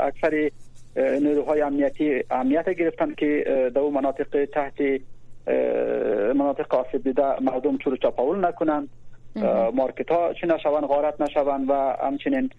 اکثر 0.00 0.50
نیروهای 0.96 1.60
امنیتی 1.60 2.24
امنیت 2.30 2.68
گرفتن 2.68 3.14
که 3.14 3.44
در 3.74 3.80
اون 3.80 3.94
مناطق 3.94 4.48
تحت 4.52 5.00
مناطق 6.34 6.74
آسیب 6.74 7.02
دیده 7.02 7.40
مردم 7.40 7.76
طور 7.76 7.96
چاپاول 7.96 8.46
نکنند 8.46 8.88
مارکت 9.74 10.10
ها 10.10 10.32
چی 10.40 10.46
نشوند 10.46 10.84
غارت 10.84 11.20
نشوند 11.20 11.70
و 11.70 11.96
همچنین 12.02 12.50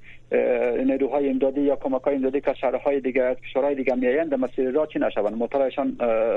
نیروهای 0.86 1.30
امدادی 1.30 1.62
یا 1.62 1.76
کمک 1.76 2.02
های 2.02 2.15
امدادی 2.15 2.41
که 2.41 2.54
شهرهای 2.54 3.00
دیگه 3.00 3.23
از 3.23 3.38
کشورهای 3.38 3.76
دیگه 3.76 3.95
میایند 3.95 4.30
در 4.30 4.38
مسیر 4.38 4.69
راه 4.71 4.88
چی 4.88 5.00
نشوند؟ 5.00 5.34
موتورشان 5.34 5.91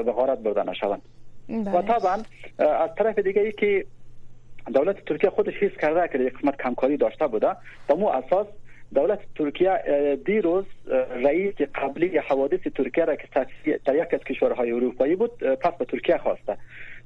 به 0.05 0.13
غارت 0.13 0.39
برده 0.39 0.71
نشوند. 0.71 1.03
و 1.49 1.55
بله. 1.55 1.83
طبعا 1.83 2.19
از 2.59 2.91
طرف 2.99 3.19
دیگه 3.19 3.43
ای 3.43 3.53
که 3.53 3.85
دولت 4.75 5.05
ترکیه 5.05 5.31
خودش 5.31 5.55
حس 5.55 5.81
کرده 5.81 6.09
که 6.09 6.25
یک 6.25 6.39
قسمت 6.39 6.63
کمکاری 6.63 6.97
داشته 6.97 7.27
بوده 7.27 7.57
به 7.89 7.95
مو 7.95 8.09
اساس 8.09 8.47
دولت 8.95 9.21
ترکیه 9.35 10.19
دیروز 10.25 10.65
رئیس 11.25 11.55
قبلی 11.75 12.19
حوادث 12.19 12.61
ترکیه 12.61 13.05
را 13.05 13.17
که 13.17 13.29
در 13.85 13.95
یک 13.95 14.15
از 14.15 14.21
کشورهای 14.21 14.73
اروپایی 14.73 15.17
بود 15.17 15.39
پس 15.39 15.75
به 15.79 15.85
ترکیه 15.85 16.19
خواسته. 16.19 16.57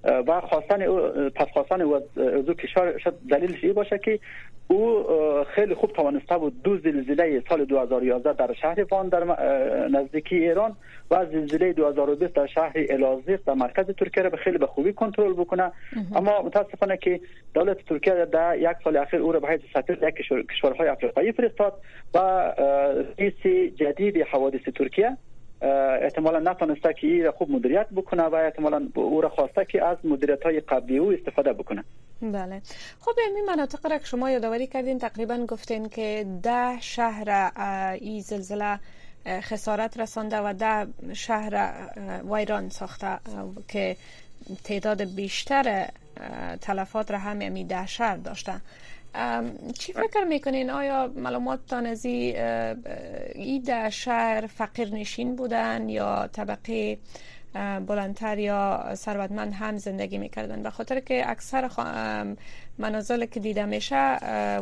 و 0.04 0.40
خواستن 0.40 0.86
پس 1.28 1.46
خواستن 1.52 1.80
او 1.80 1.96
از 1.96 2.02
کشور 2.58 2.98
شد 2.98 3.14
دلیلش 3.30 3.64
ای 3.64 3.72
باشه 3.72 3.98
که 3.98 4.18
او 4.68 5.04
خیلی 5.54 5.74
خوب 5.74 5.92
توانسته 5.92 6.38
بود 6.38 6.62
دو 6.62 6.78
زلزله 6.78 7.42
سال 7.48 7.64
2011 7.64 8.32
در 8.32 8.54
شهر 8.54 8.86
وان 8.90 9.08
در 9.08 9.24
نزدیکی 9.88 10.36
ایران 10.36 10.76
و 11.10 11.26
زلزله 11.26 11.72
2020 11.72 12.34
در 12.34 12.46
شهر 12.46 12.72
الازیق 12.90 13.40
در 13.46 13.54
مرکز 13.54 13.86
ترکیه 13.86 14.22
را 14.22 14.30
به 14.30 14.36
خیلی 14.36 14.58
به 14.58 14.66
خوبی 14.66 14.92
کنترل 14.92 15.32
بکنه. 15.32 15.72
اما 16.14 16.42
متاسفانه 16.42 16.96
که 16.96 17.20
دولت 17.54 17.76
ترکیه 17.88 18.24
در 18.24 18.58
یک 18.58 18.76
سال 18.84 18.96
اخیر 18.96 19.20
او 19.20 19.32
را 19.32 19.40
به 19.40 19.48
حیث 19.48 19.60
سفیر 19.74 19.98
یک 20.02 20.14
کشورهای 20.50 20.88
افریقایی 20.88 21.32
فرستاد 21.32 21.80
و 22.14 22.18
رئیس 23.18 23.70
جدید 23.76 24.16
حوادث 24.16 24.62
ترکیه 24.74 25.16
احتمالا 26.02 26.50
نتونسته 26.50 26.94
که 26.94 27.06
این 27.06 27.30
خوب 27.30 27.50
مدیریت 27.50 27.86
بکنه 27.96 28.22
و 28.22 28.34
احتمالا 28.34 28.88
او 28.94 29.20
را 29.20 29.28
خواسته 29.28 29.64
که 29.64 29.84
از 29.84 29.98
مدیریت 30.04 30.42
های 30.42 30.60
قبلی 30.60 30.98
او 30.98 31.12
استفاده 31.12 31.52
بکنه. 31.52 31.84
بله. 32.22 32.62
خب 33.00 33.12
این 33.18 33.44
مناطق 33.48 33.86
را 33.86 33.98
که 33.98 34.06
شما 34.06 34.30
یادآوری 34.30 34.66
کردین 34.66 34.98
تقریبا 34.98 35.36
گفتین 35.48 35.88
که 35.88 36.26
ده 36.42 36.80
شهر 36.80 37.52
این 38.00 38.20
زلزله 38.20 38.78
خسارت 39.26 40.00
رسانده 40.00 40.40
و 40.40 40.52
ده 40.52 40.86
شهر 41.14 41.72
ویران 42.30 42.68
ساخته 42.68 43.18
که 43.68 43.96
تعداد 44.64 45.04
بیشتر 45.04 45.86
تلفات 46.60 47.10
را 47.10 47.18
هم 47.18 47.40
یعنی 47.40 47.64
ده 47.64 47.86
شهر 47.86 48.16
داشته. 48.16 48.52
چی 49.78 49.92
فکر 49.92 50.24
می‌کنین 50.24 50.70
آیا 50.70 51.12
معلوماتتان 51.16 51.86
از 51.86 52.04
ای 52.04 53.62
در 53.66 53.90
شهر 53.90 54.46
فقیر 54.46 54.94
نشین 54.94 55.36
بودن 55.36 55.88
یا 55.88 56.26
طبقه 56.32 56.98
بلندتر 57.86 58.38
یا 58.38 58.90
ثروتمند 58.94 59.52
هم 59.52 59.76
زندگی 59.76 60.18
می‌کردن 60.18 60.62
به 60.62 60.70
خاطر 60.70 61.00
که 61.00 61.30
اکثر 61.30 61.68
منازل 62.78 63.26
که 63.26 63.40
دیده 63.40 63.64
میشه 63.64 64.18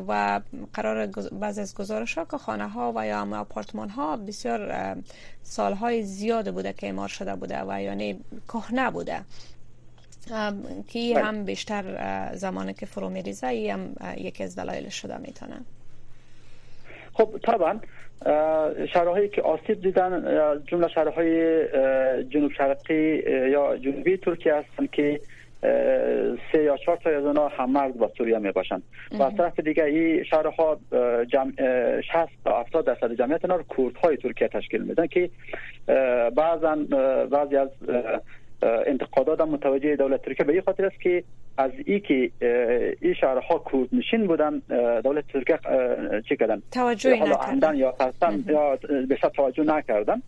و 0.08 0.40
قرار 0.74 1.06
بعض 1.32 1.58
از 1.58 1.74
گزارش 1.74 2.18
ها 2.18 2.24
که 2.24 2.38
خانه 2.38 2.68
ها 2.68 2.92
و 2.96 3.06
یا 3.06 3.36
آپارتمان 3.40 3.88
ها 3.88 4.16
بسیار 4.16 4.96
سالهای 5.42 6.02
زیاد 6.02 6.54
بوده 6.54 6.72
که 6.72 6.88
امار 6.88 7.08
شده 7.08 7.34
بوده 7.34 7.62
و 7.68 7.82
یعنی 7.82 8.20
کهنه 8.48 8.90
بوده 8.90 9.20
که 10.88 11.12
بله. 11.14 11.24
هم 11.24 11.44
بیشتر 11.44 11.84
زمانی 12.34 12.74
که 12.74 12.86
فرو 12.86 13.08
میریزه 13.08 13.46
ای 13.46 13.70
هم 13.70 13.94
یکی 14.16 14.44
از 14.44 14.56
دلایل 14.58 14.88
شده 14.88 15.18
می‌تونه 15.18 15.56
خب 17.12 17.30
طبعا 17.44 17.80
شهرهایی 18.92 19.28
که 19.28 19.42
آسیب 19.42 19.82
دیدن 19.82 20.24
جمله 20.66 20.88
شهرهای 20.88 21.64
جنوب 22.24 22.52
شرقی 22.52 23.22
یا 23.50 23.76
جنوبی 23.76 24.16
ترکیه 24.16 24.54
هستند 24.54 24.90
که 24.90 25.20
سه 26.52 26.62
یا 26.62 26.76
چهار 26.76 26.96
تا 26.96 27.10
از 27.10 27.24
اونها 27.24 27.48
هم 27.48 27.70
مرز 27.70 27.98
با 27.98 28.10
سوریه 28.18 28.38
می 28.38 28.52
باشند 28.52 28.82
و 29.12 29.22
از 29.22 29.36
طرف 29.36 29.60
دیگه 29.60 29.84
این 29.84 30.24
شهرها 30.24 30.80
جمع 31.32 31.52
60 32.00 32.28
تا 32.44 32.60
70 32.60 32.86
درصد 32.86 33.12
جمعیت 33.12 33.44
اینا 33.44 33.56
رو 33.56 33.64
کردهای 33.76 34.16
ترکیه 34.16 34.48
تشکیل 34.48 34.82
میدن 34.82 35.06
که 35.06 35.30
بعضا 36.36 36.76
بعضی 37.30 37.56
از 37.56 37.68
انتقادات 38.62 39.40
متوجه 39.40 39.96
دولت 39.96 40.22
ترکیه. 40.22 40.46
به 40.46 40.52
این 40.52 40.62
خاطر 40.62 40.86
است 40.86 41.00
که 41.00 41.24
از 41.58 41.70
ای 41.86 42.00
که 42.00 42.30
این 43.00 43.14
شهرها 43.14 43.64
کرد 43.72 43.88
نشین 43.92 44.26
بودن 44.26 44.62
دولت 45.04 45.24
ترکیه 45.32 45.58
چی 46.28 46.36
کردن؟ 46.36 46.62
توجه 46.70 47.22
نکردن. 47.22 47.76
یا 47.76 47.90
قصدن 47.90 48.44
یا 48.48 48.78
بیشتر 49.08 49.28
توجه 49.28 49.62
نکردن 49.62 50.22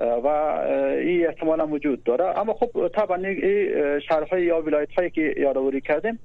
و 0.00 0.26
این 0.26 1.26
احتمالا 1.26 1.66
وجود 1.66 2.04
داره. 2.04 2.38
اما 2.38 2.54
خب 2.54 2.88
طبعا 2.88 3.16
این 3.16 4.00
شهرهای 4.08 4.42
یا 4.42 4.62
ولایت 4.62 4.92
هایی 4.92 5.10
که 5.10 5.34
یادآوری 5.38 5.80
کردیم 5.80 6.18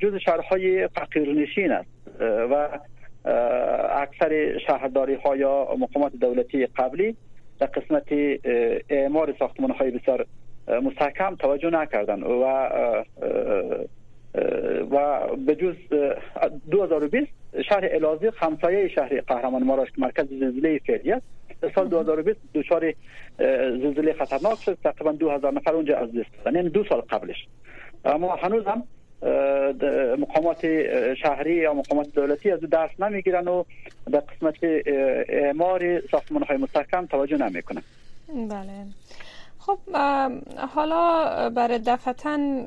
جز 0.00 0.16
شهرهای 0.16 0.88
فقیر 0.88 1.32
نشین 1.32 1.72
است 1.72 1.88
و 2.20 2.68
اکثر 3.90 4.58
شهرداری 4.66 5.14
ها 5.14 5.36
یا 5.36 5.68
مقامات 5.78 6.12
دولتی 6.20 6.66
قبلی 6.66 7.16
در 7.60 7.66
قسمت 7.66 8.06
اعمار 8.90 9.34
ساختمان 9.38 9.70
های 9.70 9.90
بسیار 9.90 10.26
مستحکم 10.68 11.36
توجه 11.36 11.70
نکردن 11.70 12.22
و 12.22 12.68
و 14.90 15.26
به 15.46 15.54
جز 15.54 15.74
2020 16.70 17.26
شهر 17.68 17.88
الازی 17.92 18.30
خمسایه 18.30 18.88
شهر 18.88 19.20
قهرمان 19.20 19.62
ماراش 19.62 19.88
مرکز 19.98 20.28
زلزله 20.28 20.80
فعلی 20.86 21.12
است 21.12 21.26
سال 21.74 21.88
2020 21.88 22.40
دچار 22.54 22.92
زلزله 23.82 24.12
خطرناک 24.12 24.58
شد 24.58 24.78
تقریبا 24.84 25.12
2000 25.12 25.52
نفر 25.52 25.74
اونجا 25.74 25.98
از 25.98 26.08
دست 26.08 26.44
دادن 26.44 26.56
یعنی 26.56 26.68
دو 26.68 26.84
سال 26.84 27.00
قبلش. 27.00 27.46
اما 28.04 28.36
هنوز 28.36 28.64
هم 28.66 28.82
مقامات 30.18 30.66
شهری 31.14 31.54
یا 31.54 31.74
مقامات 31.74 32.06
دولتی 32.14 32.50
از 32.50 32.60
درس 32.60 32.90
نمی‌گیرن 33.00 33.48
و 33.48 33.64
به 34.10 34.20
قسمت 34.20 34.56
اعمار 35.28 36.00
ساختمان 36.10 36.42
های 36.42 36.56
مستحکم 36.56 37.06
توجه 37.06 37.36
نمی‌کنن. 37.36 37.82
بله. 38.28 38.86
خب 39.66 39.78
حالا 40.74 41.50
برای 41.50 41.78
دفتن 41.78 42.64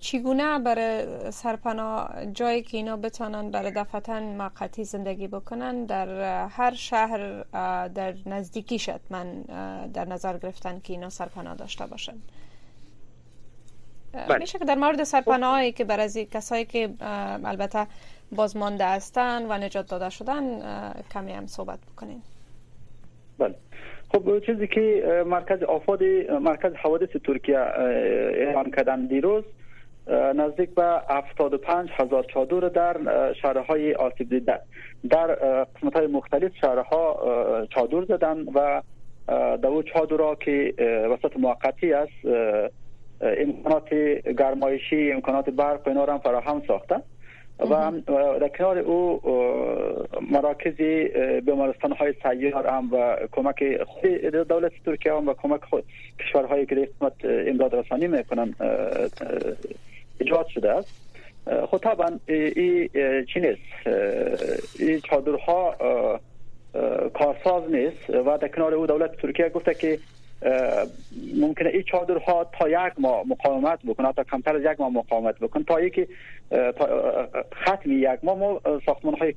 چگونه 0.00 0.58
برای 0.58 1.06
سرپناه 1.30 2.26
جایی 2.26 2.62
که 2.62 2.76
اینا 2.76 2.96
بتانن 2.96 3.50
برای 3.50 3.70
دفتن 3.70 4.36
موقتی 4.36 4.84
زندگی 4.84 5.28
بکنن؟ 5.28 5.84
در 5.84 6.08
هر 6.46 6.74
شهر 6.74 7.42
در 7.88 8.14
نزدیکی 8.26 8.78
شد 8.78 9.00
من 9.10 9.42
در 9.92 10.04
نظر 10.04 10.38
گرفتن 10.38 10.80
که 10.80 10.92
اینا 10.92 11.10
سرپناه 11.10 11.54
داشته 11.54 11.86
باشن. 11.86 12.22
بله. 14.12 14.38
میشه 14.38 14.58
که 14.58 14.64
در 14.64 14.74
مورد 14.74 15.04
سرپناهایی 15.04 15.72
که 15.72 15.84
برای 15.84 16.26
کسایی 16.26 16.64
که 16.64 16.94
البته 17.44 17.86
بازمانده 18.32 18.86
هستن 18.86 19.46
و 19.48 19.58
نجات 19.58 19.86
داده 19.86 20.10
شدن 20.10 20.62
کمی 21.12 21.32
هم 21.32 21.46
صحبت 21.46 21.78
بکنین. 21.92 22.22
بله. 23.38 23.54
خب 24.14 24.38
چیزی 24.46 24.66
که 24.66 25.04
مرکز 25.26 25.62
آفاد 25.62 26.02
مرکز 26.42 26.72
حوادث 26.74 27.08
ترکیه 27.24 27.58
اعلان 27.58 28.70
کردن 28.70 29.06
دیروز 29.06 29.44
نزدیک 30.34 30.70
به 30.74 31.00
75 31.10 31.88
هزار 31.92 32.24
چادر 32.34 32.68
در 32.68 32.96
شهرهای 33.32 33.94
آسیب 33.94 34.28
دیده 34.30 34.60
در 35.10 35.26
قسمت 35.64 35.96
های 35.96 36.06
مختلف 36.06 36.52
شهرها 36.60 37.16
چادر 37.70 38.04
زدن 38.04 38.44
و 38.54 38.82
در 39.56 39.68
او 39.68 39.82
چادر 39.82 40.34
که 40.34 40.74
وسط 41.10 41.36
موقتی 41.36 41.92
است 41.92 42.26
امکانات 43.20 43.94
گرمایشی 44.38 45.12
امکانات 45.12 45.50
برق 45.50 45.88
اینا 45.88 46.06
هم 46.06 46.18
فراهم 46.18 46.62
ساخته 46.66 47.02
و 47.58 47.92
در 48.40 48.48
کنار 48.48 48.78
او 48.78 49.20
مراکز 50.30 50.76
بیمارستان 51.46 51.92
های 51.92 52.14
سیار 52.22 52.66
هم 52.66 52.88
و 52.92 53.16
کمک 53.32 53.82
خود 53.82 54.10
دولت 54.48 54.72
ترکیه 54.84 55.14
هم 55.14 55.28
و 55.28 55.34
کمک 55.34 55.64
خود 55.64 55.84
کشورهایی 56.18 56.66
که 56.66 56.74
قسمت 56.74 57.12
امداد 57.24 57.74
رسانی 57.74 58.06
می‌کنن 58.06 58.54
ایجاد 60.18 60.46
شده 60.46 60.70
است. 60.70 61.04
خب 61.66 61.78
طبعا 61.78 62.18
این 62.28 62.88
چی 63.24 63.40
نیست؟ 63.40 63.86
این 64.78 65.00
چادرها 65.00 65.74
کارساز 67.14 67.70
نیست 67.70 68.10
و 68.10 68.38
در 68.38 68.48
کنار 68.48 68.74
او 68.74 68.86
دولت 68.86 69.16
ترکیه 69.16 69.48
گفته 69.48 69.74
که 69.74 69.98
ممکنه 71.40 71.68
این 71.68 71.82
چادرها 71.82 72.46
تا 72.58 72.68
یک 72.68 72.92
ماه 72.98 73.24
مقاومت 73.26 73.78
بکنه 73.86 74.12
تا 74.12 74.24
کمتر 74.24 74.56
از 74.56 74.62
یک 74.62 74.80
ماه 74.80 74.90
مقاومت 74.90 75.38
بکنه. 75.38 75.64
تا 75.64 75.80
یکی 75.80 76.06
ختم 77.54 77.92
یک 77.92 78.18
ماه 78.22 78.38
ما 78.38 78.60
ساختمان 78.86 79.14
های 79.14 79.34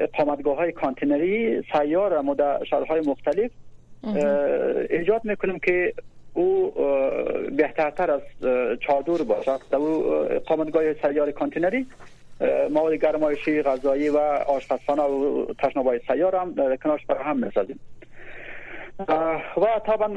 اقامتگاه 0.00 0.56
های 0.56 0.72
کانتینری 0.72 1.62
سیار 1.72 2.26
و 2.30 2.34
در 2.34 2.64
شهرهای 2.64 3.00
مختلف 3.00 3.50
ایجاد 4.90 5.24
می‌کنیم 5.24 5.58
که 5.58 5.94
او 6.34 6.74
بهترتر 7.56 8.10
از 8.10 8.22
چادر 8.80 9.22
باشد 9.22 9.60
در 9.70 9.76
او 9.76 10.12
اقامتگاه 10.12 10.94
سیار 10.94 11.30
کانتینری 11.30 11.86
مواد 12.70 12.92
گرمایشی 12.94 13.62
غذایی 13.62 14.08
و 14.08 14.18
آشپزخانه 14.46 15.02
و 15.02 15.46
تشنابای 15.58 16.00
سیار 16.08 16.36
هم 16.36 16.76
کنارش 16.76 17.00
هم 17.24 17.36
می‌سازیم. 17.36 17.80
و 19.56 19.80
طبعا 19.86 20.08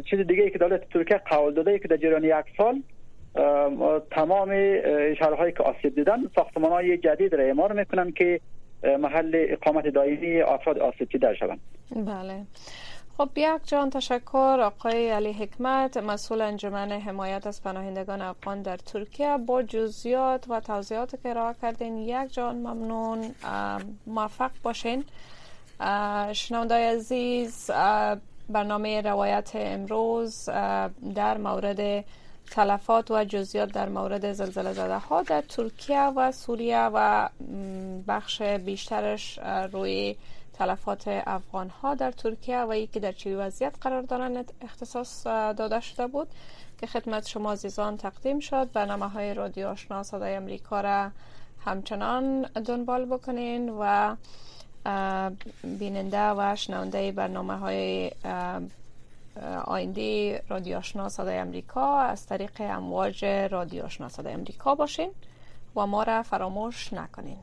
چیز 0.00 0.20
دیگه 0.20 0.50
که 0.50 0.58
دولت 0.58 0.88
ترکیه 0.88 1.20
قول 1.30 1.54
داده 1.54 1.78
که 1.78 1.88
در 1.88 1.96
جریان 1.96 2.24
یک 2.24 2.46
سال 2.56 2.82
تمام 4.10 4.50
شهرهایی 5.14 5.52
که 5.52 5.62
آسیب 5.62 5.94
دیدن 5.94 6.18
ساختمان 6.34 6.72
های 6.72 6.98
جدید 6.98 7.34
را 7.34 7.44
اعمار 7.44 7.72
می‌کنن 7.72 8.12
که 8.12 8.40
محل 8.82 9.46
اقامت 9.48 9.86
دائمی 9.86 10.40
افراد 10.40 10.78
آسیب 10.78 11.08
دیده 11.08 11.34
شوند. 11.34 11.60
بله. 11.96 12.42
خب 13.16 13.28
یک 13.36 13.68
جان 13.68 13.90
تشکر. 13.90 14.60
آقای 14.62 15.10
علی 15.10 15.32
حکمت 15.32 15.96
مسئول 15.96 16.40
انجمن 16.40 16.92
حمایت 16.92 17.46
از 17.46 17.62
پناهندگان 17.62 18.22
افغان 18.22 18.62
در 18.62 18.76
ترکیه 18.76 19.38
با 19.46 19.62
جزئیات 19.62 20.46
و 20.50 20.60
توضیحات 20.60 21.22
که 21.22 21.28
ارائه 21.28 21.54
کردین. 21.62 21.98
یک 21.98 22.32
جان 22.32 22.56
ممنون. 22.56 23.18
موفق 24.06 24.50
باشین. 24.62 25.04
شنوندای 26.32 26.84
عزیز 26.86 27.70
برنامه 28.48 29.00
روایت 29.00 29.50
امروز 29.54 30.44
در 31.14 31.38
مورد 31.38 32.04
تلفات 32.50 33.10
و 33.10 33.24
جزیات 33.24 33.72
در 33.72 33.88
مورد 33.88 34.32
زلزله 34.32 34.72
زده 34.72 34.98
ها 34.98 35.22
در 35.22 35.40
ترکیه 35.40 36.02
و 36.02 36.32
سوریه 36.32 36.90
و 36.94 37.28
بخش 38.08 38.42
بیشترش 38.42 39.38
روی 39.72 40.16
تلفات 40.52 41.04
افغان 41.08 41.68
ها 41.68 41.94
در 41.94 42.10
ترکیه 42.10 42.64
و 42.68 42.76
یکی 42.76 43.00
در 43.00 43.12
چه 43.12 43.36
وضعیت 43.36 43.74
قرار 43.80 44.02
دارن 44.02 44.44
اختصاص 44.60 45.26
داده 45.26 45.80
شده 45.80 46.06
بود. 46.06 46.28
که 46.80 46.86
خدمت 46.86 47.26
شما 47.26 47.52
عزیزان 47.52 47.96
تقدیم 47.96 48.40
شد. 48.40 48.72
برنامه 48.72 49.08
های 49.08 49.34
رادیو 49.34 49.68
آشنا 49.68 50.02
صدای 50.02 50.34
امریکا 50.34 50.80
را 50.80 51.10
همچنان 51.64 52.42
دنبال 52.42 53.04
بکنین 53.04 53.68
و 53.78 54.16
بیننده 55.78 56.30
و 56.30 56.56
شنونده 56.56 57.12
برنامه 57.12 57.56
های 57.56 58.12
آینده 59.64 60.42
رادیو 60.48 60.76
آشنا 60.76 61.08
صدای 61.08 61.38
امریکا 61.38 61.98
از 61.98 62.26
طریق 62.26 62.52
امواج 62.60 63.24
رادیو 63.24 63.84
آشنا 63.84 64.08
صدای 64.08 64.32
امریکا 64.32 64.74
باشین 64.74 65.10
و 65.76 65.86
ما 65.86 66.02
را 66.02 66.22
فراموش 66.22 66.92
نکنین. 66.92 67.38